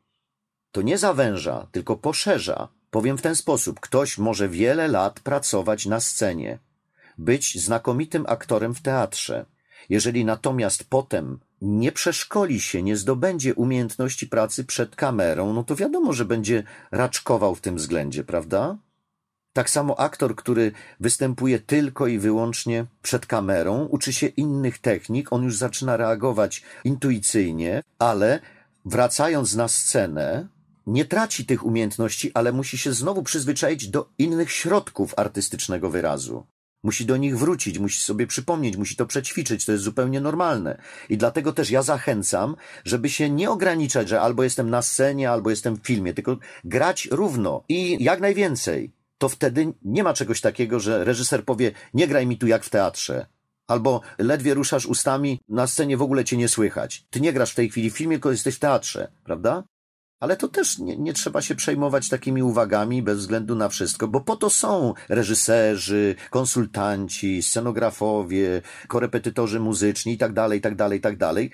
To 0.72 0.82
nie 0.82 0.98
zawęża, 0.98 1.68
tylko 1.72 1.96
poszerza. 1.96 2.68
Powiem 2.90 3.18
w 3.18 3.22
ten 3.22 3.36
sposób: 3.36 3.80
ktoś 3.80 4.18
może 4.18 4.48
wiele 4.48 4.88
lat 4.88 5.20
pracować 5.20 5.86
na 5.86 6.00
scenie, 6.00 6.58
być 7.18 7.64
znakomitym 7.64 8.24
aktorem 8.28 8.74
w 8.74 8.82
teatrze. 8.82 9.46
Jeżeli 9.88 10.24
natomiast 10.24 10.84
potem 10.88 11.40
nie 11.62 11.92
przeszkoli 11.92 12.60
się, 12.60 12.82
nie 12.82 12.96
zdobędzie 12.96 13.54
umiejętności 13.54 14.26
pracy 14.26 14.64
przed 14.64 14.96
kamerą, 14.96 15.52
no 15.52 15.64
to 15.64 15.76
wiadomo, 15.76 16.12
że 16.12 16.24
będzie 16.24 16.62
raczkował 16.90 17.54
w 17.54 17.60
tym 17.60 17.76
względzie, 17.76 18.24
prawda? 18.24 18.78
Tak 19.52 19.70
samo 19.70 20.00
aktor, 20.00 20.36
który 20.36 20.72
występuje 21.00 21.58
tylko 21.58 22.06
i 22.06 22.18
wyłącznie 22.18 22.86
przed 23.02 23.26
kamerą, 23.26 23.84
uczy 23.84 24.12
się 24.12 24.26
innych 24.26 24.78
technik, 24.78 25.32
on 25.32 25.42
już 25.42 25.56
zaczyna 25.56 25.96
reagować 25.96 26.62
intuicyjnie, 26.84 27.82
ale 27.98 28.40
wracając 28.84 29.54
na 29.54 29.68
scenę, 29.68 30.48
nie 30.86 31.04
traci 31.04 31.46
tych 31.46 31.66
umiejętności, 31.66 32.30
ale 32.34 32.52
musi 32.52 32.78
się 32.78 32.92
znowu 32.92 33.22
przyzwyczaić 33.22 33.88
do 33.88 34.08
innych 34.18 34.52
środków 34.52 35.14
artystycznego 35.16 35.90
wyrazu. 35.90 36.46
Musi 36.82 37.06
do 37.06 37.16
nich 37.16 37.38
wrócić, 37.38 37.78
musi 37.78 38.00
sobie 38.00 38.26
przypomnieć, 38.26 38.76
musi 38.76 38.96
to 38.96 39.06
przećwiczyć, 39.06 39.64
to 39.64 39.72
jest 39.72 39.84
zupełnie 39.84 40.20
normalne. 40.20 40.78
I 41.08 41.16
dlatego 41.16 41.52
też 41.52 41.70
ja 41.70 41.82
zachęcam, 41.82 42.56
żeby 42.84 43.10
się 43.10 43.30
nie 43.30 43.50
ograniczać, 43.50 44.08
że 44.08 44.20
albo 44.20 44.42
jestem 44.42 44.70
na 44.70 44.82
scenie, 44.82 45.30
albo 45.30 45.50
jestem 45.50 45.76
w 45.76 45.86
filmie, 45.86 46.14
tylko 46.14 46.36
grać 46.64 47.08
równo 47.10 47.64
i 47.68 48.04
jak 48.04 48.20
najwięcej. 48.20 48.92
To 49.18 49.28
wtedy 49.28 49.72
nie 49.82 50.04
ma 50.04 50.14
czegoś 50.14 50.40
takiego, 50.40 50.80
że 50.80 51.04
reżyser 51.04 51.44
powie, 51.44 51.72
nie 51.94 52.08
graj 52.08 52.26
mi 52.26 52.38
tu 52.38 52.46
jak 52.46 52.64
w 52.64 52.70
teatrze. 52.70 53.26
Albo 53.66 54.00
ledwie 54.18 54.54
ruszasz 54.54 54.86
ustami, 54.86 55.40
na 55.48 55.66
scenie 55.66 55.96
w 55.96 56.02
ogóle 56.02 56.24
cię 56.24 56.36
nie 56.36 56.48
słychać. 56.48 57.06
Ty 57.10 57.20
nie 57.20 57.32
grasz 57.32 57.52
w 57.52 57.54
tej 57.54 57.70
chwili 57.70 57.90
w 57.90 57.96
filmie, 57.96 58.16
tylko 58.16 58.30
jesteś 58.30 58.54
w 58.54 58.58
teatrze, 58.58 59.12
prawda? 59.24 59.64
Ale 60.22 60.36
to 60.36 60.48
też 60.48 60.78
nie, 60.78 60.96
nie, 60.96 61.12
trzeba 61.12 61.42
się 61.42 61.54
przejmować 61.54 62.08
takimi 62.08 62.42
uwagami 62.42 63.02
bez 63.02 63.18
względu 63.18 63.54
na 63.54 63.68
wszystko, 63.68 64.08
bo 64.08 64.20
po 64.20 64.36
to 64.36 64.50
są 64.50 64.94
reżyserzy, 65.08 66.14
konsultanci, 66.30 67.42
scenografowie, 67.42 68.62
korepetytorzy 68.88 69.60
muzyczni 69.60 70.12
i 70.12 70.18
tak 70.18 70.32
dalej, 70.32 70.58
i 70.58 70.62
tak 70.62 70.76
dalej, 70.76 70.98
i 70.98 71.02
tak 71.02 71.16
dalej, 71.16 71.50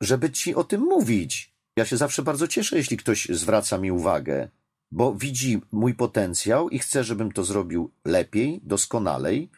żeby 0.00 0.30
ci 0.30 0.54
o 0.54 0.64
tym 0.64 0.80
mówić. 0.80 1.54
Ja 1.76 1.84
się 1.84 1.96
zawsze 1.96 2.22
bardzo 2.22 2.48
cieszę, 2.48 2.76
jeśli 2.76 2.96
ktoś 2.96 3.26
zwraca 3.30 3.78
mi 3.78 3.92
uwagę, 3.92 4.48
bo 4.90 5.14
widzi 5.14 5.60
mój 5.72 5.94
potencjał 5.94 6.68
i 6.68 6.78
chce, 6.78 7.04
żebym 7.04 7.32
to 7.32 7.44
zrobił 7.44 7.90
lepiej, 8.04 8.60
doskonalej 8.64 9.50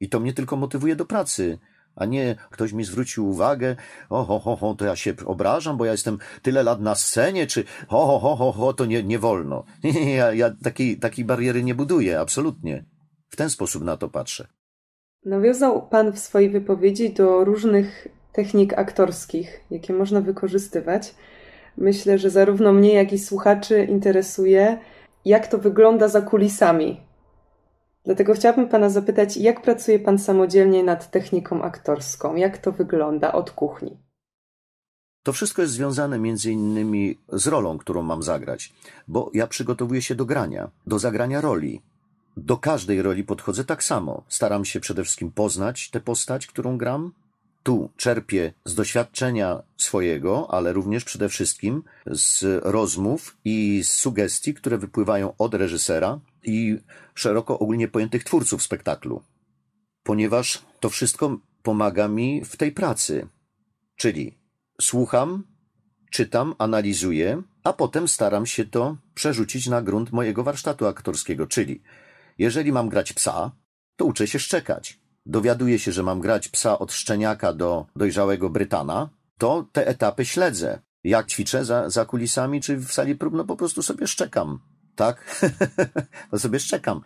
i 0.00 0.08
to 0.08 0.20
mnie 0.20 0.32
tylko 0.32 0.56
motywuje 0.56 0.96
do 0.96 1.04
pracy 1.04 1.58
a 1.96 2.04
nie 2.04 2.36
ktoś 2.50 2.72
mi 2.72 2.84
zwrócił 2.84 3.28
uwagę, 3.28 3.76
o 4.10 4.24
ho, 4.24 4.38
ho, 4.38 4.56
ho, 4.56 4.74
to 4.74 4.84
ja 4.84 4.96
się 4.96 5.14
obrażam, 5.26 5.76
bo 5.76 5.84
ja 5.84 5.92
jestem 5.92 6.18
tyle 6.42 6.62
lat 6.62 6.80
na 6.80 6.94
scenie, 6.94 7.46
czy 7.46 7.64
ho, 7.88 8.06
ho, 8.06 8.18
ho, 8.18 8.36
ho, 8.36 8.52
ho 8.52 8.72
to 8.72 8.86
nie, 8.86 9.02
nie 9.02 9.18
wolno. 9.18 9.64
Ja, 10.16 10.32
ja 10.32 10.50
takiej, 10.62 10.98
takiej 10.98 11.24
bariery 11.24 11.62
nie 11.62 11.74
buduję, 11.74 12.20
absolutnie. 12.20 12.84
W 13.28 13.36
ten 13.36 13.50
sposób 13.50 13.84
na 13.84 13.96
to 13.96 14.08
patrzę. 14.08 14.46
Nawiązał 15.24 15.88
Pan 15.88 16.12
w 16.12 16.18
swojej 16.18 16.50
wypowiedzi 16.50 17.12
do 17.12 17.44
różnych 17.44 18.08
technik 18.32 18.78
aktorskich, 18.78 19.60
jakie 19.70 19.92
można 19.92 20.20
wykorzystywać. 20.20 21.14
Myślę, 21.76 22.18
że 22.18 22.30
zarówno 22.30 22.72
mnie, 22.72 22.94
jak 22.94 23.12
i 23.12 23.18
słuchaczy 23.18 23.84
interesuje, 23.84 24.78
jak 25.24 25.46
to 25.46 25.58
wygląda 25.58 26.08
za 26.08 26.22
kulisami 26.22 27.05
Dlatego 28.06 28.34
chciałabym 28.34 28.68
Pana 28.68 28.90
zapytać, 28.90 29.36
jak 29.36 29.62
pracuje 29.62 29.98
Pan 29.98 30.18
samodzielnie 30.18 30.84
nad 30.84 31.10
techniką 31.10 31.62
aktorską? 31.62 32.34
Jak 32.34 32.58
to 32.58 32.72
wygląda 32.72 33.32
od 33.32 33.50
kuchni? 33.50 33.96
To 35.22 35.32
wszystko 35.32 35.62
jest 35.62 35.74
związane 35.74 36.18
między 36.18 36.52
innymi 36.52 37.18
z 37.32 37.46
rolą, 37.46 37.78
którą 37.78 38.02
mam 38.02 38.22
zagrać, 38.22 38.72
bo 39.08 39.30
ja 39.34 39.46
przygotowuję 39.46 40.02
się 40.02 40.14
do 40.14 40.24
grania, 40.24 40.70
do 40.86 40.98
zagrania 40.98 41.40
roli. 41.40 41.82
Do 42.36 42.56
każdej 42.56 43.02
roli 43.02 43.24
podchodzę 43.24 43.64
tak 43.64 43.84
samo. 43.84 44.22
Staram 44.28 44.64
się 44.64 44.80
przede 44.80 45.04
wszystkim 45.04 45.30
poznać 45.32 45.90
tę 45.90 46.00
postać, 46.00 46.46
którą 46.46 46.78
gram. 46.78 47.12
Tu 47.62 47.90
czerpię 47.96 48.52
z 48.64 48.74
doświadczenia 48.74 49.62
swojego, 49.76 50.50
ale 50.50 50.72
również 50.72 51.04
przede 51.04 51.28
wszystkim 51.28 51.82
z 52.06 52.60
rozmów 52.64 53.36
i 53.44 53.84
z 53.84 53.88
sugestii, 53.88 54.54
które 54.54 54.78
wypływają 54.78 55.32
od 55.38 55.54
reżysera, 55.54 56.20
i 56.46 56.78
szeroko 57.14 57.58
ogólnie 57.58 57.88
pojętych 57.88 58.24
twórców 58.24 58.62
spektaklu, 58.62 59.22
ponieważ 60.02 60.62
to 60.80 60.88
wszystko 60.88 61.38
pomaga 61.62 62.08
mi 62.08 62.44
w 62.44 62.56
tej 62.56 62.72
pracy. 62.72 63.28
Czyli 63.96 64.38
słucham, 64.80 65.44
czytam, 66.10 66.54
analizuję, 66.58 67.42
a 67.64 67.72
potem 67.72 68.08
staram 68.08 68.46
się 68.46 68.64
to 68.64 68.96
przerzucić 69.14 69.66
na 69.66 69.82
grunt 69.82 70.12
mojego 70.12 70.44
warsztatu 70.44 70.86
aktorskiego. 70.86 71.46
Czyli 71.46 71.82
jeżeli 72.38 72.72
mam 72.72 72.88
grać 72.88 73.12
psa, 73.12 73.50
to 73.96 74.04
uczę 74.04 74.26
się 74.26 74.38
szczekać. 74.38 75.00
Dowiaduję 75.26 75.78
się, 75.78 75.92
że 75.92 76.02
mam 76.02 76.20
grać 76.20 76.48
psa 76.48 76.78
od 76.78 76.92
szczeniaka 76.92 77.52
do 77.52 77.86
dojrzałego 77.96 78.50
Brytana, 78.50 79.08
to 79.38 79.68
te 79.72 79.86
etapy 79.86 80.24
śledzę. 80.24 80.80
Jak 81.04 81.26
ćwiczę 81.26 81.64
za, 81.64 81.90
za 81.90 82.04
kulisami 82.04 82.60
czy 82.60 82.76
w 82.76 82.92
sali 82.92 83.14
prób, 83.14 83.34
no 83.34 83.44
po 83.44 83.56
prostu 83.56 83.82
sobie 83.82 84.06
szczekam 84.06 84.58
tak? 84.96 85.40
to 86.30 86.38
sobie 86.38 86.60
szczekam. 86.60 87.00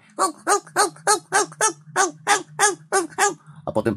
A 3.66 3.72
potem 3.72 3.96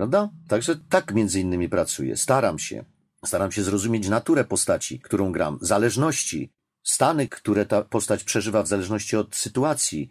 prawda? 0.00 0.30
Także 0.48 0.76
tak 0.88 1.14
między 1.14 1.40
innymi 1.40 1.68
pracuję. 1.68 2.16
Staram 2.16 2.58
się. 2.58 2.84
Staram 3.24 3.52
się 3.52 3.62
zrozumieć 3.62 4.08
naturę 4.08 4.44
postaci, 4.44 5.00
którą 5.00 5.32
gram, 5.32 5.58
zależności, 5.60 6.52
stany, 6.82 7.28
które 7.28 7.66
ta 7.66 7.82
postać 7.82 8.24
przeżywa 8.24 8.62
w 8.62 8.66
zależności 8.66 9.16
od 9.16 9.36
sytuacji, 9.36 10.08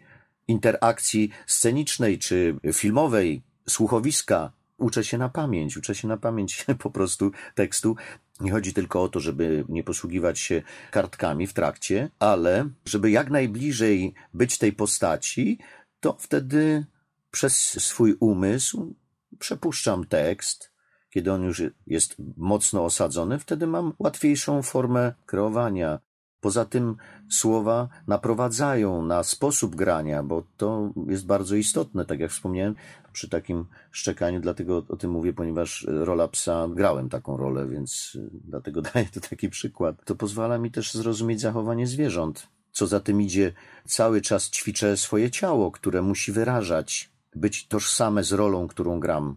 interakcji 0.48 1.30
scenicznej 1.46 2.18
czy 2.18 2.56
filmowej, 2.72 3.42
słuchowiska. 3.68 4.52
Uczę 4.78 5.04
się 5.04 5.18
na 5.18 5.28
pamięć, 5.28 5.76
uczę 5.76 5.94
się 5.94 6.08
na 6.08 6.16
pamięć 6.16 6.66
po 6.82 6.90
prostu 6.90 7.30
tekstu 7.54 7.96
nie 8.40 8.50
chodzi 8.50 8.74
tylko 8.74 9.02
o 9.02 9.08
to, 9.08 9.20
żeby 9.20 9.64
nie 9.68 9.84
posługiwać 9.84 10.38
się 10.38 10.62
kartkami 10.90 11.46
w 11.46 11.52
trakcie, 11.52 12.10
ale 12.18 12.68
żeby 12.84 13.10
jak 13.10 13.30
najbliżej 13.30 14.14
być 14.34 14.58
tej 14.58 14.72
postaci, 14.72 15.58
to 16.00 16.16
wtedy 16.18 16.86
przez 17.30 17.56
swój 17.84 18.16
umysł 18.20 18.94
przepuszczam 19.38 20.06
tekst. 20.06 20.70
Kiedy 21.10 21.32
on 21.32 21.42
już 21.42 21.62
jest 21.86 22.16
mocno 22.36 22.84
osadzony, 22.84 23.38
wtedy 23.38 23.66
mam 23.66 23.92
łatwiejszą 23.98 24.62
formę 24.62 25.12
kreowania. 25.26 25.98
Poza 26.40 26.64
tym 26.64 26.96
słowa 27.30 27.88
naprowadzają 28.06 29.02
na 29.02 29.22
sposób 29.22 29.76
grania, 29.76 30.22
bo 30.22 30.42
to 30.56 30.92
jest 31.08 31.26
bardzo 31.26 31.56
istotne, 31.56 32.04
tak 32.04 32.20
jak 32.20 32.30
wspomniałem, 32.30 32.74
przy 33.12 33.28
takim 33.28 33.64
szczekaniu, 33.90 34.40
dlatego 34.40 34.84
o 34.88 34.96
tym 34.96 35.10
mówię, 35.10 35.32
ponieważ 35.32 35.86
rola 35.88 36.28
psa, 36.28 36.68
grałem 36.68 37.08
taką 37.08 37.36
rolę, 37.36 37.68
więc 37.68 38.12
y, 38.14 38.30
dlatego 38.44 38.82
daję 38.94 39.06
to 39.14 39.20
taki 39.20 39.48
przykład. 39.48 40.04
To 40.04 40.14
pozwala 40.14 40.58
mi 40.58 40.70
też 40.70 40.94
zrozumieć 40.94 41.40
zachowanie 41.40 41.86
zwierząt. 41.86 42.48
Co 42.72 42.86
za 42.86 43.00
tym 43.00 43.22
idzie, 43.22 43.52
cały 43.86 44.20
czas 44.20 44.50
ćwiczę 44.50 44.96
swoje 44.96 45.30
ciało, 45.30 45.70
które 45.70 46.02
musi 46.02 46.32
wyrażać, 46.32 47.10
być 47.34 47.66
tożsame 47.66 48.24
z 48.24 48.32
rolą, 48.32 48.68
którą 48.68 49.00
gram. 49.00 49.36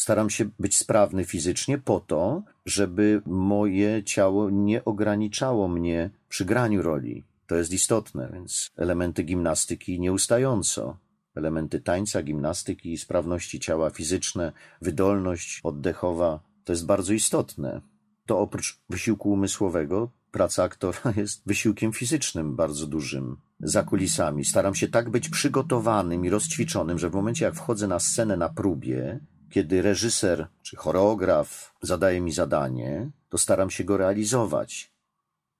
Staram 0.00 0.30
się 0.30 0.44
być 0.58 0.76
sprawny 0.76 1.24
fizycznie 1.24 1.78
po 1.78 2.00
to, 2.00 2.42
żeby 2.66 3.22
moje 3.26 4.04
ciało 4.04 4.50
nie 4.50 4.84
ograniczało 4.84 5.68
mnie 5.68 6.10
przy 6.28 6.44
graniu 6.44 6.82
roli. 6.82 7.24
To 7.46 7.56
jest 7.56 7.72
istotne, 7.72 8.30
więc 8.32 8.70
elementy 8.76 9.22
gimnastyki 9.22 10.00
nieustająco 10.00 10.96
elementy 11.34 11.80
tańca, 11.80 12.22
gimnastyki, 12.22 12.98
sprawności 12.98 13.60
ciała 13.60 13.90
fizyczne, 13.90 14.52
wydolność 14.82 15.60
oddechowa, 15.62 16.40
to 16.64 16.72
jest 16.72 16.86
bardzo 16.86 17.12
istotne. 17.12 17.80
To 18.26 18.38
oprócz 18.38 18.80
wysiłku 18.90 19.30
umysłowego, 19.30 20.10
praca 20.30 20.62
aktora 20.62 21.12
jest 21.16 21.42
wysiłkiem 21.46 21.92
fizycznym 21.92 22.56
bardzo 22.56 22.86
dużym. 22.86 23.36
Za 23.60 23.82
kulisami 23.82 24.44
staram 24.44 24.74
się 24.74 24.88
tak 24.88 25.10
być 25.10 25.28
przygotowanym 25.28 26.24
i 26.24 26.30
rozćwiczonym, 26.30 26.98
że 26.98 27.10
w 27.10 27.14
momencie 27.14 27.44
jak 27.44 27.54
wchodzę 27.54 27.88
na 27.88 27.98
scenę 27.98 28.36
na 28.36 28.48
próbie, 28.48 29.20
kiedy 29.50 29.82
reżyser 29.82 30.46
czy 30.62 30.76
choreograf 30.76 31.74
zadaje 31.82 32.20
mi 32.20 32.32
zadanie, 32.32 33.10
to 33.28 33.38
staram 33.38 33.70
się 33.70 33.84
go 33.84 33.96
realizować. 33.96 34.92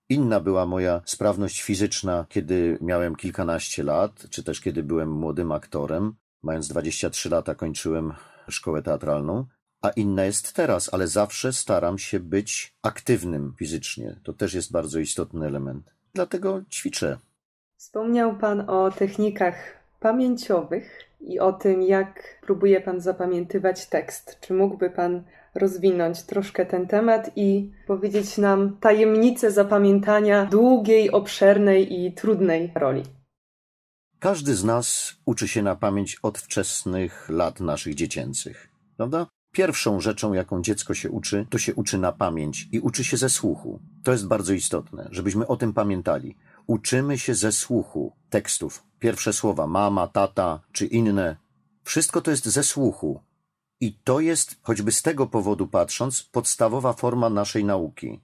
Inna 0.09 0.39
była 0.39 0.65
moja 0.65 1.01
sprawność 1.05 1.61
fizyczna, 1.61 2.25
kiedy 2.29 2.77
miałem 2.81 3.15
kilkanaście 3.15 3.83
lat, 3.83 4.25
czy 4.29 4.43
też 4.43 4.61
kiedy 4.61 4.83
byłem 4.83 5.11
młodym 5.11 5.51
aktorem. 5.51 6.13
Mając 6.43 6.67
23 6.67 7.29
lata 7.29 7.55
kończyłem 7.55 8.13
szkołę 8.47 8.81
teatralną, 8.81 9.45
a 9.81 9.89
inna 9.89 10.25
jest 10.25 10.53
teraz, 10.53 10.93
ale 10.93 11.07
zawsze 11.07 11.53
staram 11.53 11.97
się 11.97 12.19
być 12.19 12.75
aktywnym 12.81 13.53
fizycznie. 13.57 14.19
To 14.23 14.33
też 14.33 14.53
jest 14.53 14.71
bardzo 14.71 14.99
istotny 14.99 15.47
element. 15.47 15.91
Dlatego 16.13 16.61
ćwiczę. 16.71 17.17
Wspomniał 17.77 18.35
Pan 18.35 18.69
o 18.69 18.91
technikach 18.91 19.55
pamięciowych 19.99 21.10
i 21.21 21.39
o 21.39 21.53
tym, 21.53 21.81
jak 21.81 22.39
próbuje 22.41 22.81
Pan 22.81 23.01
zapamiętywać 23.01 23.85
tekst. 23.85 24.37
Czy 24.41 24.53
mógłby 24.53 24.89
Pan 24.89 25.23
rozwinąć 25.55 26.23
troszkę 26.23 26.65
ten 26.65 26.87
temat 26.87 27.31
i 27.35 27.71
powiedzieć 27.87 28.37
nam 28.37 28.77
tajemnicę 28.77 29.51
zapamiętania 29.51 30.45
długiej, 30.45 31.11
obszernej 31.11 31.99
i 31.99 32.13
trudnej 32.13 32.71
roli. 32.75 33.03
Każdy 34.19 34.55
z 34.55 34.63
nas 34.63 35.13
uczy 35.25 35.47
się 35.47 35.61
na 35.61 35.75
pamięć 35.75 36.17
od 36.23 36.37
wczesnych 36.37 37.29
lat 37.29 37.59
naszych 37.59 37.95
dziecięcych, 37.95 38.69
prawda? 38.97 39.27
Pierwszą 39.51 39.99
rzeczą, 39.99 40.33
jaką 40.33 40.61
dziecko 40.61 40.93
się 40.93 41.09
uczy, 41.09 41.45
to 41.49 41.57
się 41.57 41.75
uczy 41.75 41.97
na 41.97 42.11
pamięć 42.11 42.67
i 42.71 42.79
uczy 42.79 43.03
się 43.03 43.17
ze 43.17 43.29
słuchu. 43.29 43.79
To 44.03 44.11
jest 44.11 44.27
bardzo 44.27 44.53
istotne, 44.53 45.07
żebyśmy 45.11 45.47
o 45.47 45.57
tym 45.57 45.73
pamiętali. 45.73 46.37
Uczymy 46.67 47.17
się 47.17 47.35
ze 47.35 47.51
słuchu 47.51 48.13
tekstów. 48.29 48.83
Pierwsze 49.01 49.33
słowa 49.33 49.67
mama, 49.67 50.07
tata 50.07 50.59
czy 50.71 50.85
inne. 50.85 51.37
Wszystko 51.83 52.21
to 52.21 52.31
jest 52.31 52.45
ze 52.45 52.63
słuchu. 52.63 53.21
I 53.79 53.93
to 54.03 54.19
jest, 54.19 54.55
choćby 54.61 54.91
z 54.91 55.01
tego 55.01 55.27
powodu 55.27 55.67
patrząc, 55.67 56.23
podstawowa 56.23 56.93
forma 56.93 57.29
naszej 57.29 57.65
nauki. 57.65 58.19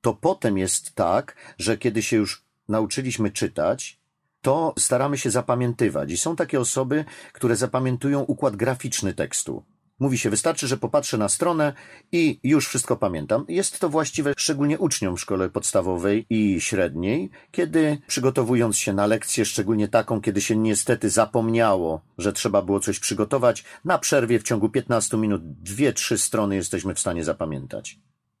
To 0.00 0.14
potem 0.14 0.58
jest 0.58 0.94
tak, 0.94 1.36
że 1.58 1.78
kiedy 1.78 2.02
się 2.02 2.16
już 2.16 2.42
nauczyliśmy 2.68 3.30
czytać, 3.30 4.00
to 4.42 4.74
staramy 4.78 5.18
się 5.18 5.30
zapamiętywać. 5.30 6.10
I 6.10 6.16
są 6.16 6.36
takie 6.36 6.60
osoby, 6.60 7.04
które 7.32 7.56
zapamiętują 7.56 8.20
układ 8.20 8.56
graficzny 8.56 9.14
tekstu. 9.14 9.64
Mówi 9.98 10.18
się, 10.18 10.30
wystarczy, 10.30 10.66
że 10.66 10.76
popatrzę 10.76 11.18
na 11.18 11.28
stronę 11.28 11.72
i 12.12 12.40
już 12.42 12.68
wszystko 12.68 12.96
pamiętam. 12.96 13.44
Jest 13.48 13.78
to 13.78 13.88
właściwe 13.88 14.32
szczególnie 14.36 14.78
uczniom 14.78 15.16
w 15.16 15.20
szkole 15.20 15.50
podstawowej 15.50 16.26
i 16.30 16.60
średniej, 16.60 17.30
kiedy 17.50 17.98
przygotowując 18.06 18.78
się 18.78 18.92
na 18.92 19.06
lekcję, 19.06 19.44
szczególnie 19.44 19.88
taką, 19.88 20.20
kiedy 20.20 20.40
się 20.40 20.56
niestety 20.56 21.10
zapomniało, 21.10 22.00
że 22.18 22.32
trzeba 22.32 22.62
było 22.62 22.80
coś 22.80 22.98
przygotować, 22.98 23.64
na 23.84 23.98
przerwie 23.98 24.38
w 24.38 24.42
ciągu 24.42 24.68
15 24.68 25.16
minut 25.16 25.42
dwie, 25.62 25.92
trzy 25.92 26.18
strony 26.18 26.56
jesteśmy 26.56 26.94
w 26.94 27.00
stanie 27.00 27.24
zapamiętać. 27.24 27.98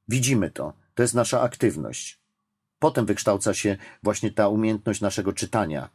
Widzimy 0.08 0.50
to. 0.50 0.72
To 0.94 1.02
jest 1.02 1.14
nasza 1.14 1.40
aktywność. 1.40 2.20
Potem 2.78 3.06
wykształca 3.06 3.54
się 3.54 3.76
właśnie 4.02 4.30
ta 4.30 4.48
umiejętność 4.48 5.00
naszego 5.00 5.32
czytania. 5.32 5.90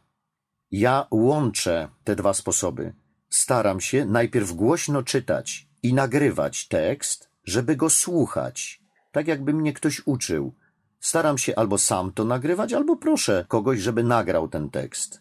Ja 0.70 1.06
łączę 1.10 1.88
te 2.04 2.16
dwa 2.16 2.34
sposoby. 2.34 2.92
Staram 3.30 3.80
się 3.80 4.04
najpierw 4.04 4.52
głośno 4.52 5.02
czytać 5.02 5.68
i 5.82 5.94
nagrywać 5.94 6.68
tekst, 6.68 7.30
żeby 7.44 7.76
go 7.76 7.90
słuchać, 7.90 8.82
tak 9.12 9.28
jakby 9.28 9.52
mnie 9.52 9.72
ktoś 9.72 10.02
uczył. 10.06 10.54
Staram 11.00 11.38
się 11.38 11.56
albo 11.56 11.78
sam 11.78 12.12
to 12.12 12.24
nagrywać, 12.24 12.72
albo 12.72 12.96
proszę 12.96 13.44
kogoś, 13.48 13.80
żeby 13.80 14.04
nagrał 14.04 14.48
ten 14.48 14.70
tekst. 14.70 15.20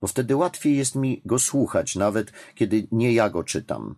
Bo 0.00 0.06
wtedy 0.06 0.36
łatwiej 0.36 0.76
jest 0.76 0.94
mi 0.94 1.22
go 1.24 1.38
słuchać, 1.38 1.96
nawet 1.96 2.32
kiedy 2.54 2.88
nie 2.92 3.12
ja 3.12 3.30
go 3.30 3.44
czytam. 3.44 3.96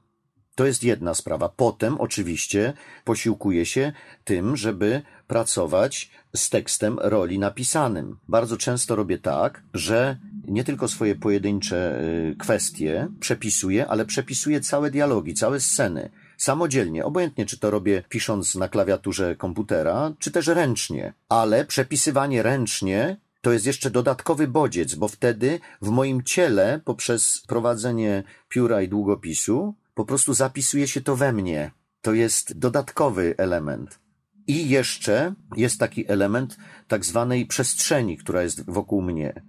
To 0.60 0.66
jest 0.66 0.84
jedna 0.84 1.14
sprawa. 1.14 1.48
Potem 1.48 2.00
oczywiście 2.00 2.72
posiłkuję 3.04 3.66
się 3.66 3.92
tym, 4.24 4.56
żeby 4.56 5.02
pracować 5.26 6.10
z 6.36 6.50
tekstem 6.50 6.98
roli 6.98 7.38
napisanym. 7.38 8.16
Bardzo 8.28 8.56
często 8.56 8.96
robię 8.96 9.18
tak, 9.18 9.62
że 9.74 10.16
nie 10.44 10.64
tylko 10.64 10.88
swoje 10.88 11.14
pojedyncze 11.14 12.02
y, 12.02 12.36
kwestie 12.38 13.08
przepisuję, 13.20 13.86
ale 13.86 14.04
przepisuję 14.04 14.60
całe 14.60 14.90
dialogi, 14.90 15.34
całe 15.34 15.60
sceny. 15.60 16.10
Samodzielnie, 16.38 17.04
obojętnie 17.04 17.46
czy 17.46 17.58
to 17.58 17.70
robię 17.70 18.02
pisząc 18.08 18.54
na 18.54 18.68
klawiaturze 18.68 19.36
komputera, 19.36 20.12
czy 20.18 20.30
też 20.30 20.46
ręcznie. 20.46 21.12
Ale 21.28 21.64
przepisywanie 21.64 22.42
ręcznie 22.42 23.16
to 23.40 23.52
jest 23.52 23.66
jeszcze 23.66 23.90
dodatkowy 23.90 24.48
bodziec, 24.48 24.94
bo 24.94 25.08
wtedy 25.08 25.60
w 25.82 25.88
moim 25.88 26.22
ciele, 26.22 26.80
poprzez 26.84 27.42
prowadzenie 27.48 28.22
pióra 28.48 28.82
i 28.82 28.88
długopisu, 28.88 29.74
po 29.94 30.04
prostu 30.04 30.34
zapisuje 30.34 30.88
się 30.88 31.00
to 31.00 31.16
we 31.16 31.32
mnie. 31.32 31.70
To 32.00 32.14
jest 32.14 32.58
dodatkowy 32.58 33.34
element. 33.38 33.98
I 34.46 34.68
jeszcze 34.68 35.34
jest 35.56 35.78
taki 35.78 36.10
element 36.10 36.56
tak 36.88 37.04
zwanej 37.04 37.46
przestrzeni, 37.46 38.16
która 38.16 38.42
jest 38.42 38.70
wokół 38.70 39.02
mnie. 39.02 39.42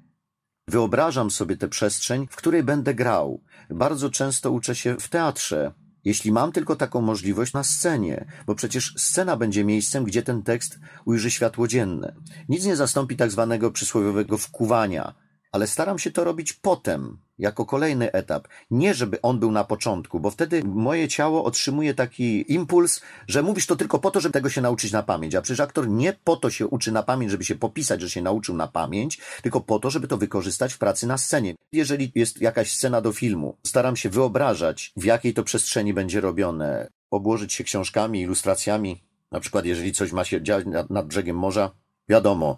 Wyobrażam 0.67 1.32
sobie 1.32 1.58
tę 1.58 1.67
przestrzeń, 1.67 2.27
w 2.32 2.36
której 2.36 2.63
będę 2.63 2.93
grał. 2.93 3.43
Bardzo 3.69 4.10
często 4.10 4.51
uczę 4.51 4.75
się 4.75 4.97
w 4.99 5.10
teatrze, 5.10 5.73
jeśli 6.04 6.32
mam 6.32 6.51
tylko 6.51 6.75
taką 6.75 7.01
możliwość 7.01 7.54
na 7.54 7.63
scenie, 7.63 8.25
bo 8.45 8.56
przecież 8.56 8.93
scena 8.97 9.38
będzie 9.38 9.63
miejscem, 9.63 10.04
gdzie 10.04 10.23
ten 10.23 10.43
tekst 10.43 10.80
ujrzy 11.06 11.32
światło 11.32 11.67
dzienne. 11.67 12.15
Nic 12.49 12.65
nie 12.65 12.75
zastąpi 12.75 13.15
tak 13.15 13.32
zwanego 13.32 13.71
przysłowiowego 13.71 14.38
wkuwania, 14.38 15.13
ale 15.51 15.67
staram 15.67 15.99
się 15.99 16.11
to 16.11 16.23
robić 16.23 16.53
potem, 16.53 17.17
jako 17.39 17.65
kolejny 17.65 18.11
etap. 18.11 18.47
Nie, 18.71 18.93
żeby 18.93 19.21
on 19.21 19.39
był 19.39 19.51
na 19.51 19.63
początku, 19.63 20.19
bo 20.19 20.31
wtedy 20.31 20.63
moje 20.63 21.07
ciało 21.07 21.43
otrzymuje 21.43 21.93
taki 21.93 22.53
impuls, 22.53 23.01
że 23.27 23.43
mówisz 23.43 23.67
to 23.67 23.75
tylko 23.75 23.99
po 23.99 24.11
to, 24.11 24.19
żeby 24.19 24.33
tego 24.33 24.49
się 24.49 24.61
nauczyć 24.61 24.91
na 24.91 25.03
pamięć. 25.03 25.35
A 25.35 25.41
przecież 25.41 25.59
aktor 25.59 25.89
nie 25.89 26.13
po 26.13 26.37
to 26.37 26.49
się 26.49 26.67
uczy 26.67 26.91
na 26.91 27.03
pamięć, 27.03 27.31
żeby 27.31 27.43
się 27.43 27.55
popisać, 27.55 28.01
że 28.01 28.09
się 28.09 28.21
nauczył 28.21 28.55
na 28.55 28.67
pamięć, 28.67 29.19
tylko 29.43 29.61
po 29.61 29.79
to, 29.79 29.89
żeby 29.89 30.07
to 30.07 30.17
wykorzystać 30.17 30.73
w 30.73 30.77
pracy 30.77 31.07
na 31.07 31.17
scenie. 31.17 31.55
Jeżeli 31.71 32.11
jest 32.15 32.41
jakaś 32.41 32.71
scena 32.71 33.01
do 33.01 33.11
filmu, 33.13 33.57
staram 33.63 33.95
się 33.95 34.09
wyobrażać, 34.09 34.91
w 34.97 35.03
jakiej 35.03 35.33
to 35.33 35.43
przestrzeni 35.43 35.93
będzie 35.93 36.21
robione, 36.21 36.89
obłożyć 37.11 37.53
się 37.53 37.63
książkami, 37.63 38.21
ilustracjami. 38.21 39.03
Na 39.31 39.39
przykład, 39.39 39.65
jeżeli 39.65 39.93
coś 39.93 40.11
ma 40.11 40.23
się 40.23 40.41
dziać 40.41 40.65
nad, 40.65 40.89
nad 40.89 41.07
brzegiem 41.07 41.37
morza, 41.37 41.71
wiadomo, 42.09 42.57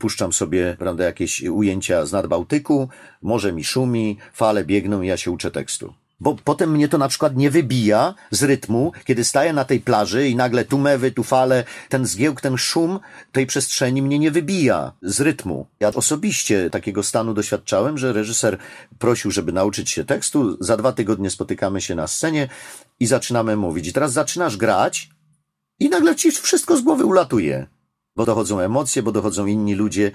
puszczam 0.00 0.32
sobie, 0.32 0.76
prawda, 0.78 1.04
jakieś 1.04 1.42
ujęcia 1.42 2.06
z 2.06 2.12
nadbałtyku, 2.12 2.88
morze 3.22 3.52
mi 3.52 3.64
szumi, 3.64 4.18
fale 4.32 4.64
biegną 4.64 5.02
i 5.02 5.06
ja 5.06 5.16
się 5.16 5.30
uczę 5.30 5.50
tekstu. 5.50 5.94
Bo 6.20 6.36
potem 6.44 6.70
mnie 6.70 6.88
to 6.88 6.98
na 6.98 7.08
przykład 7.08 7.36
nie 7.36 7.50
wybija 7.50 8.14
z 8.30 8.42
rytmu, 8.42 8.92
kiedy 9.04 9.24
staję 9.24 9.52
na 9.52 9.64
tej 9.64 9.80
plaży 9.80 10.28
i 10.28 10.36
nagle 10.36 10.64
tu 10.64 10.78
mewy, 10.78 11.12
tu 11.12 11.22
fale, 11.22 11.64
ten 11.88 12.06
zgiełk, 12.06 12.40
ten 12.40 12.56
szum 12.58 13.00
tej 13.32 13.46
przestrzeni 13.46 14.02
mnie 14.02 14.18
nie 14.18 14.30
wybija 14.30 14.92
z 15.02 15.20
rytmu. 15.20 15.66
Ja 15.80 15.88
osobiście 15.88 16.70
takiego 16.70 17.02
stanu 17.02 17.34
doświadczałem, 17.34 17.98
że 17.98 18.12
reżyser 18.12 18.58
prosił, 18.98 19.30
żeby 19.30 19.52
nauczyć 19.52 19.90
się 19.90 20.04
tekstu, 20.04 20.64
za 20.64 20.76
dwa 20.76 20.92
tygodnie 20.92 21.30
spotykamy 21.30 21.80
się 21.80 21.94
na 21.94 22.06
scenie 22.06 22.48
i 23.00 23.06
zaczynamy 23.06 23.56
mówić. 23.56 23.88
I 23.88 23.92
teraz 23.92 24.12
zaczynasz 24.12 24.56
grać 24.56 25.10
i 25.78 25.88
nagle 25.88 26.16
ci 26.16 26.30
wszystko 26.30 26.76
z 26.76 26.80
głowy 26.80 27.04
ulatuje 27.04 27.66
bo 28.16 28.26
dochodzą 28.26 28.60
emocje, 28.60 29.02
bo 29.02 29.12
dochodzą 29.12 29.46
inni 29.46 29.74
ludzie. 29.74 30.12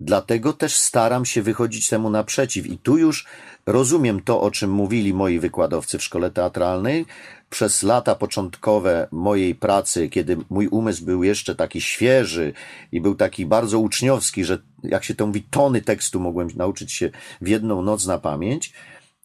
Dlatego 0.00 0.52
też 0.52 0.76
staram 0.76 1.24
się 1.24 1.42
wychodzić 1.42 1.88
temu 1.88 2.10
naprzeciw. 2.10 2.66
I 2.66 2.78
tu 2.78 2.98
już 2.98 3.26
rozumiem 3.66 4.22
to, 4.22 4.40
o 4.40 4.50
czym 4.50 4.70
mówili 4.70 5.14
moi 5.14 5.38
wykładowcy 5.38 5.98
w 5.98 6.02
szkole 6.02 6.30
teatralnej. 6.30 7.06
Przez 7.50 7.82
lata 7.82 8.14
początkowe 8.14 9.08
mojej 9.12 9.54
pracy, 9.54 10.08
kiedy 10.08 10.36
mój 10.50 10.68
umysł 10.68 11.04
był 11.04 11.24
jeszcze 11.24 11.54
taki 11.54 11.80
świeży 11.80 12.52
i 12.92 13.00
był 13.00 13.14
taki 13.14 13.46
bardzo 13.46 13.78
uczniowski, 13.78 14.44
że 14.44 14.58
jak 14.82 15.04
się 15.04 15.14
to 15.14 15.26
mówi, 15.26 15.46
tony 15.50 15.82
tekstu 15.82 16.20
mogłem 16.20 16.48
nauczyć 16.56 16.92
się 16.92 17.10
w 17.40 17.48
jedną 17.48 17.82
noc 17.82 18.06
na 18.06 18.18
pamięć, 18.18 18.72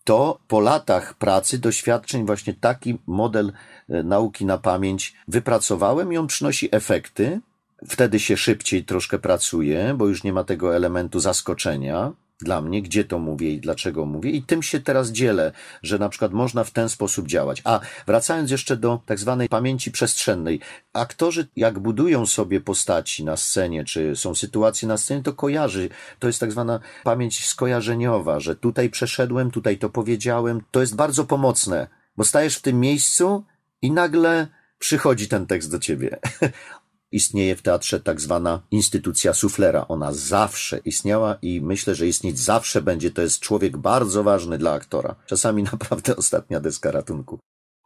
to 0.04 0.40
po 0.48 0.60
latach 0.60 1.14
pracy, 1.14 1.60
doświadczeń, 1.60 2.26
właśnie 2.26 2.54
taki 2.54 2.98
model 3.08 3.52
e, 3.90 4.04
nauki 4.04 4.46
na 4.46 4.58
pamięć 4.58 5.14
wypracowałem 5.28 6.14
i 6.14 6.18
on 6.18 6.28
przynosi 6.28 6.70
efekty. 6.72 7.42
Wtedy 7.88 8.20
się 8.20 8.38
szybciej 8.38 8.84
troszkę 8.84 9.20
pracuje, 9.20 9.94
bo 9.98 10.08
już 10.08 10.24
nie 10.24 10.34
ma 10.34 10.44
tego 10.44 10.76
elementu 10.76 11.20
zaskoczenia 11.20 12.12
dla 12.42 12.62
mnie, 12.62 12.82
gdzie 12.82 13.04
to 13.04 13.20
mówię 13.20 13.54
i 13.54 13.60
dlaczego 13.60 14.06
mówię. 14.06 14.32
I 14.32 14.44
tym 14.44 14.64
się 14.64 14.80
teraz 14.80 15.12
dzielę, 15.12 15.52
że 15.84 16.00
na 16.00 16.10
przykład 16.10 16.34
można 16.34 16.64
w 16.64 16.72
ten 16.72 16.90
sposób 16.90 17.28
działać. 17.28 17.62
A 17.64 17.80
wracając 18.08 18.52
jeszcze 18.52 18.78
do 18.78 19.00
tak 19.06 19.20
zwanej 19.20 19.50
pamięci 19.50 19.92
przestrzennej. 19.92 20.60
Aktorzy, 20.94 21.48
jak 21.56 21.80
budują 21.80 22.26
sobie 22.26 22.62
postaci 22.62 23.26
na 23.26 23.38
scenie, 23.38 23.84
czy 23.84 24.16
są 24.16 24.36
sytuacje 24.36 24.88
na 24.88 24.98
scenie, 24.98 25.24
to 25.24 25.34
kojarzy. 25.34 25.90
To 26.20 26.28
jest 26.28 26.40
tak 26.40 26.52
zwana 26.52 26.80
pamięć 27.04 27.46
skojarzeniowa, 27.46 28.40
że 28.40 28.56
tutaj 28.56 28.90
przeszedłem, 28.90 29.52
tutaj 29.52 29.78
to 29.78 29.90
powiedziałem. 29.90 30.62
To 30.72 30.82
jest 30.82 30.96
bardzo 30.96 31.26
pomocne, 31.26 31.88
bo 32.18 32.24
stajesz 32.24 32.58
w 32.58 32.62
tym 32.62 32.80
miejscu 32.80 33.44
i 33.82 33.92
nagle 33.92 34.48
przychodzi 34.80 35.28
ten 35.28 35.46
tekst 35.46 35.72
do 35.72 35.80
ciebie. 35.80 36.18
istnieje 37.12 37.56
w 37.56 37.62
teatrze 37.62 38.00
tak 38.00 38.22
zwana 38.22 38.62
instytucja 38.72 39.34
suflera. 39.34 39.86
Ona 39.88 40.14
zawsze 40.14 40.78
istniała 40.78 41.38
i 41.42 41.62
myślę, 41.62 41.96
że 41.96 42.08
istnieć 42.08 42.40
zawsze 42.40 42.82
będzie. 42.82 43.12
To 43.12 43.22
jest 43.22 43.40
człowiek 43.40 43.78
bardzo 43.78 44.24
ważny 44.24 44.58
dla 44.58 44.72
aktora. 44.72 45.16
Czasami 45.26 45.64
naprawdę 45.72 46.16
ostatnia 46.16 46.60
deska 46.60 46.92
ratunku. 46.92 47.40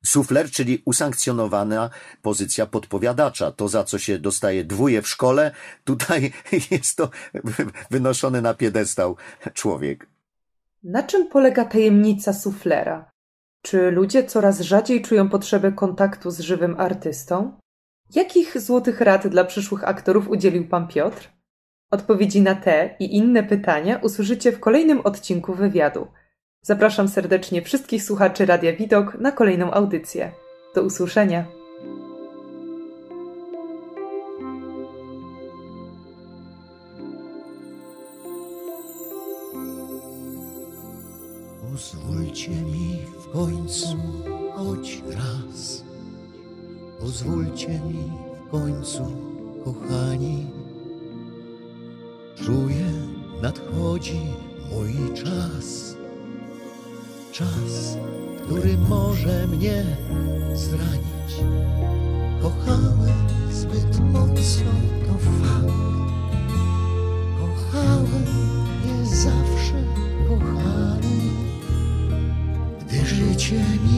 Sufler, 0.06 0.52
czyli 0.52 0.82
usankcjonowana 0.86 1.90
pozycja 2.22 2.66
podpowiadacza. 2.66 3.52
To, 3.52 3.68
za 3.68 3.84
co 3.84 4.00
się 4.00 4.20
dostaje 4.20 4.66
dwóje 4.66 5.02
w 5.02 5.08
szkole, 5.08 5.52
tutaj 5.84 6.32
jest 6.72 6.98
to 6.98 7.10
wynoszony 7.92 8.42
na 8.42 8.54
piedestał 8.54 9.16
człowiek. 9.54 10.08
Na 10.84 11.04
czym 11.04 11.28
polega 11.28 11.66
tajemnica 11.66 12.34
suflera? 12.34 13.12
Czy 13.62 13.92
ludzie 13.92 14.24
coraz 14.24 14.60
rzadziej 14.60 15.02
czują 15.02 15.30
potrzebę 15.30 15.72
kontaktu 15.72 16.32
z 16.32 16.40
żywym 16.40 16.80
artystą? 16.80 17.58
Jakich 18.16 18.62
złotych 18.62 19.02
rad 19.02 19.28
dla 19.28 19.44
przyszłych 19.44 19.88
aktorów 19.88 20.30
udzielił 20.30 20.68
pan 20.68 20.88
Piotr? 20.88 21.30
Odpowiedzi 21.92 22.42
na 22.42 22.56
te 22.56 22.96
i 23.00 23.16
inne 23.16 23.44
pytania 23.44 23.98
usłyszycie 23.98 24.52
w 24.52 24.60
kolejnym 24.60 25.02
odcinku 25.02 25.54
wywiadu. 25.54 26.08
Zapraszam 26.62 27.08
serdecznie 27.08 27.62
wszystkich 27.62 28.04
słuchaczy 28.04 28.46
Radia 28.46 28.74
Widok 28.74 29.16
na 29.20 29.32
kolejną 29.32 29.72
audycję. 29.72 30.32
Do 30.76 30.84
usłyszenia. 30.84 31.46
Pozwólcie 41.72 42.52
mi 42.52 43.00
w 43.20 43.32
końcu 43.32 43.98
choć 44.56 45.02
raz 45.16 45.93
Pozwólcie 47.04 47.68
mi 47.68 48.12
w 48.48 48.52
końcu, 48.52 49.04
kochani. 49.66 50.48
Czuję, 52.36 52.86
nadchodzi 53.42 54.20
mój 54.72 54.94
czas. 55.14 55.96
Czas, 57.32 57.98
który 58.44 58.78
może 58.78 59.48
mnie 59.48 59.86
zranić. 60.54 61.34
Kochałem 62.42 63.28
zbyt 63.52 64.00
mocno, 64.00 64.72
to 65.08 65.14
fakt. 65.14 65.74
Kochałem 67.40 68.26
nie 68.86 69.06
zawsze 69.06 69.84
kochany. 70.30 71.20
Gdy 72.82 73.06
życie 73.06 73.60
mi 73.60 73.93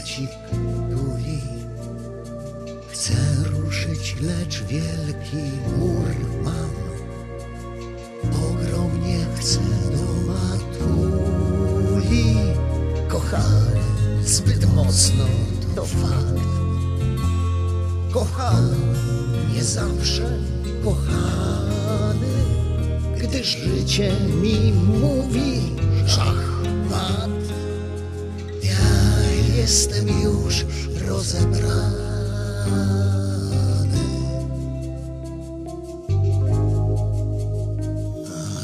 który 0.00 0.22
jak 0.22 0.30
becik 0.30 0.30
tuli 0.90 1.40
lecz 4.20 4.62
wielki 4.62 5.44
mur 5.78 6.08
mam. 6.44 6.70
Ogromnie 8.50 9.26
chcę 9.36 9.60
do 9.92 10.04
matuli. 10.32 11.16
Kochałem 13.08 13.78
zbyt 14.24 14.74
mocno, 14.74 15.24
to 15.74 15.84
fakt. 15.84 16.40
Kochałem 18.12 18.94
nie 19.54 19.64
zawsze 19.64 20.38
kochany, 20.84 22.34
gdy 23.20 23.44
życie 23.44 24.12
mi 24.42 24.72
mówi 24.72 25.76
szachmat. 26.06 27.49
Jestem 29.70 30.08
już 30.22 30.66
rozebrany. 31.08 32.00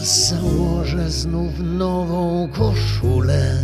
Założę 0.02 1.10
znów 1.10 1.52
nową 1.58 2.48
koszulę 2.52 3.58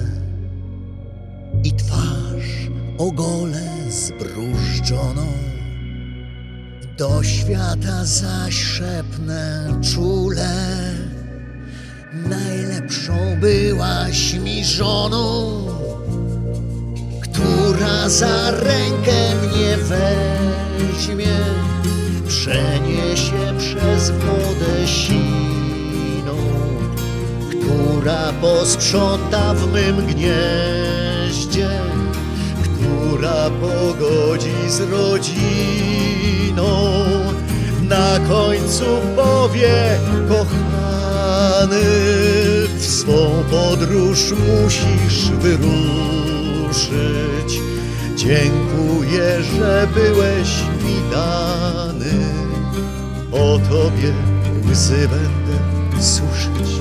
i 1.65 1.73
twarz 1.73 2.69
ogolę 2.99 3.69
zbrużdżoną. 3.91 5.27
Do 6.99 7.23
świata 7.23 8.05
zaś 8.05 8.55
szepnę 8.55 9.81
czule. 9.95 10.55
Najlepszą 12.29 13.13
byłaś 13.41 14.35
mi 14.35 14.65
żoną, 14.65 15.67
która 17.83 18.09
za 18.09 18.51
rękę 18.51 19.35
mnie 19.43 19.77
weźmie, 19.77 21.37
przeniesie 22.29 23.55
przez 23.59 24.11
wodę 24.11 24.87
siną, 24.87 26.37
która 27.51 28.33
posprząta 28.41 29.55
w 29.55 29.73
mym 29.73 30.07
gnieździe, 30.07 31.71
która 32.63 33.51
pogodzi 33.51 34.71
z 34.71 34.81
rodziną. 34.81 35.45
Na 37.89 38.19
końcu 38.29 38.85
powie, 39.17 39.99
kochany, 40.29 41.83
w 42.79 42.85
swą 42.85 43.45
podróż 43.51 44.33
musisz 44.33 45.31
wyruszyć. 45.31 45.73
Dziękuję, 48.23 49.43
że 49.43 49.89
byłeś 49.95 50.49
mi 50.85 51.11
dany. 51.11 52.27
O 53.33 53.59
tobie 53.59 54.13
łzy 54.71 55.09
będę 55.09 55.59
suszyć. 56.03 56.81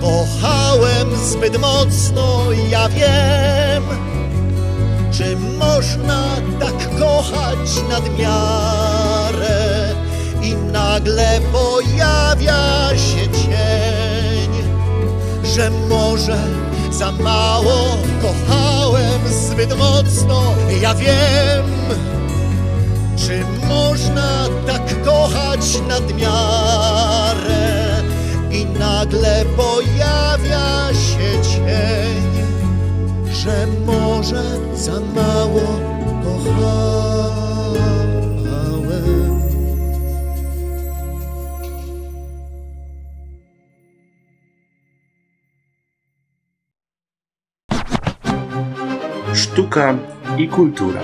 Kochałem 0.00 1.16
zbyt 1.16 1.60
mocno, 1.60 2.42
ja 2.70 2.88
wiem. 2.88 3.82
Czy 5.12 5.36
można 5.36 6.24
tak 6.60 6.98
kochać 6.98 7.82
nadmiarę 7.90 9.88
i 10.42 10.54
nagle 10.54 11.40
pojawia 11.52 12.88
się 12.96 13.30
cień, 13.30 14.50
że 15.44 15.70
może 15.70 16.67
za 16.98 17.12
mało 17.12 17.96
kochałem 18.22 19.28
zbyt 19.28 19.78
mocno, 19.78 20.54
ja 20.82 20.94
wiem. 20.94 21.64
Czy 23.16 23.44
można 23.68 24.48
tak 24.66 25.02
kochać 25.04 25.80
nadmiarę 25.88 27.68
i 28.50 28.66
nagle 28.66 29.44
pojawia 29.56 30.88
się 30.92 31.42
cień? 31.42 32.28
że 33.32 33.66
może 33.86 34.42
za 34.74 35.00
mało 35.00 35.80
kochałem. 36.24 38.07
Sztuka 49.58 49.98
i 50.36 50.46
kultura. 50.48 51.00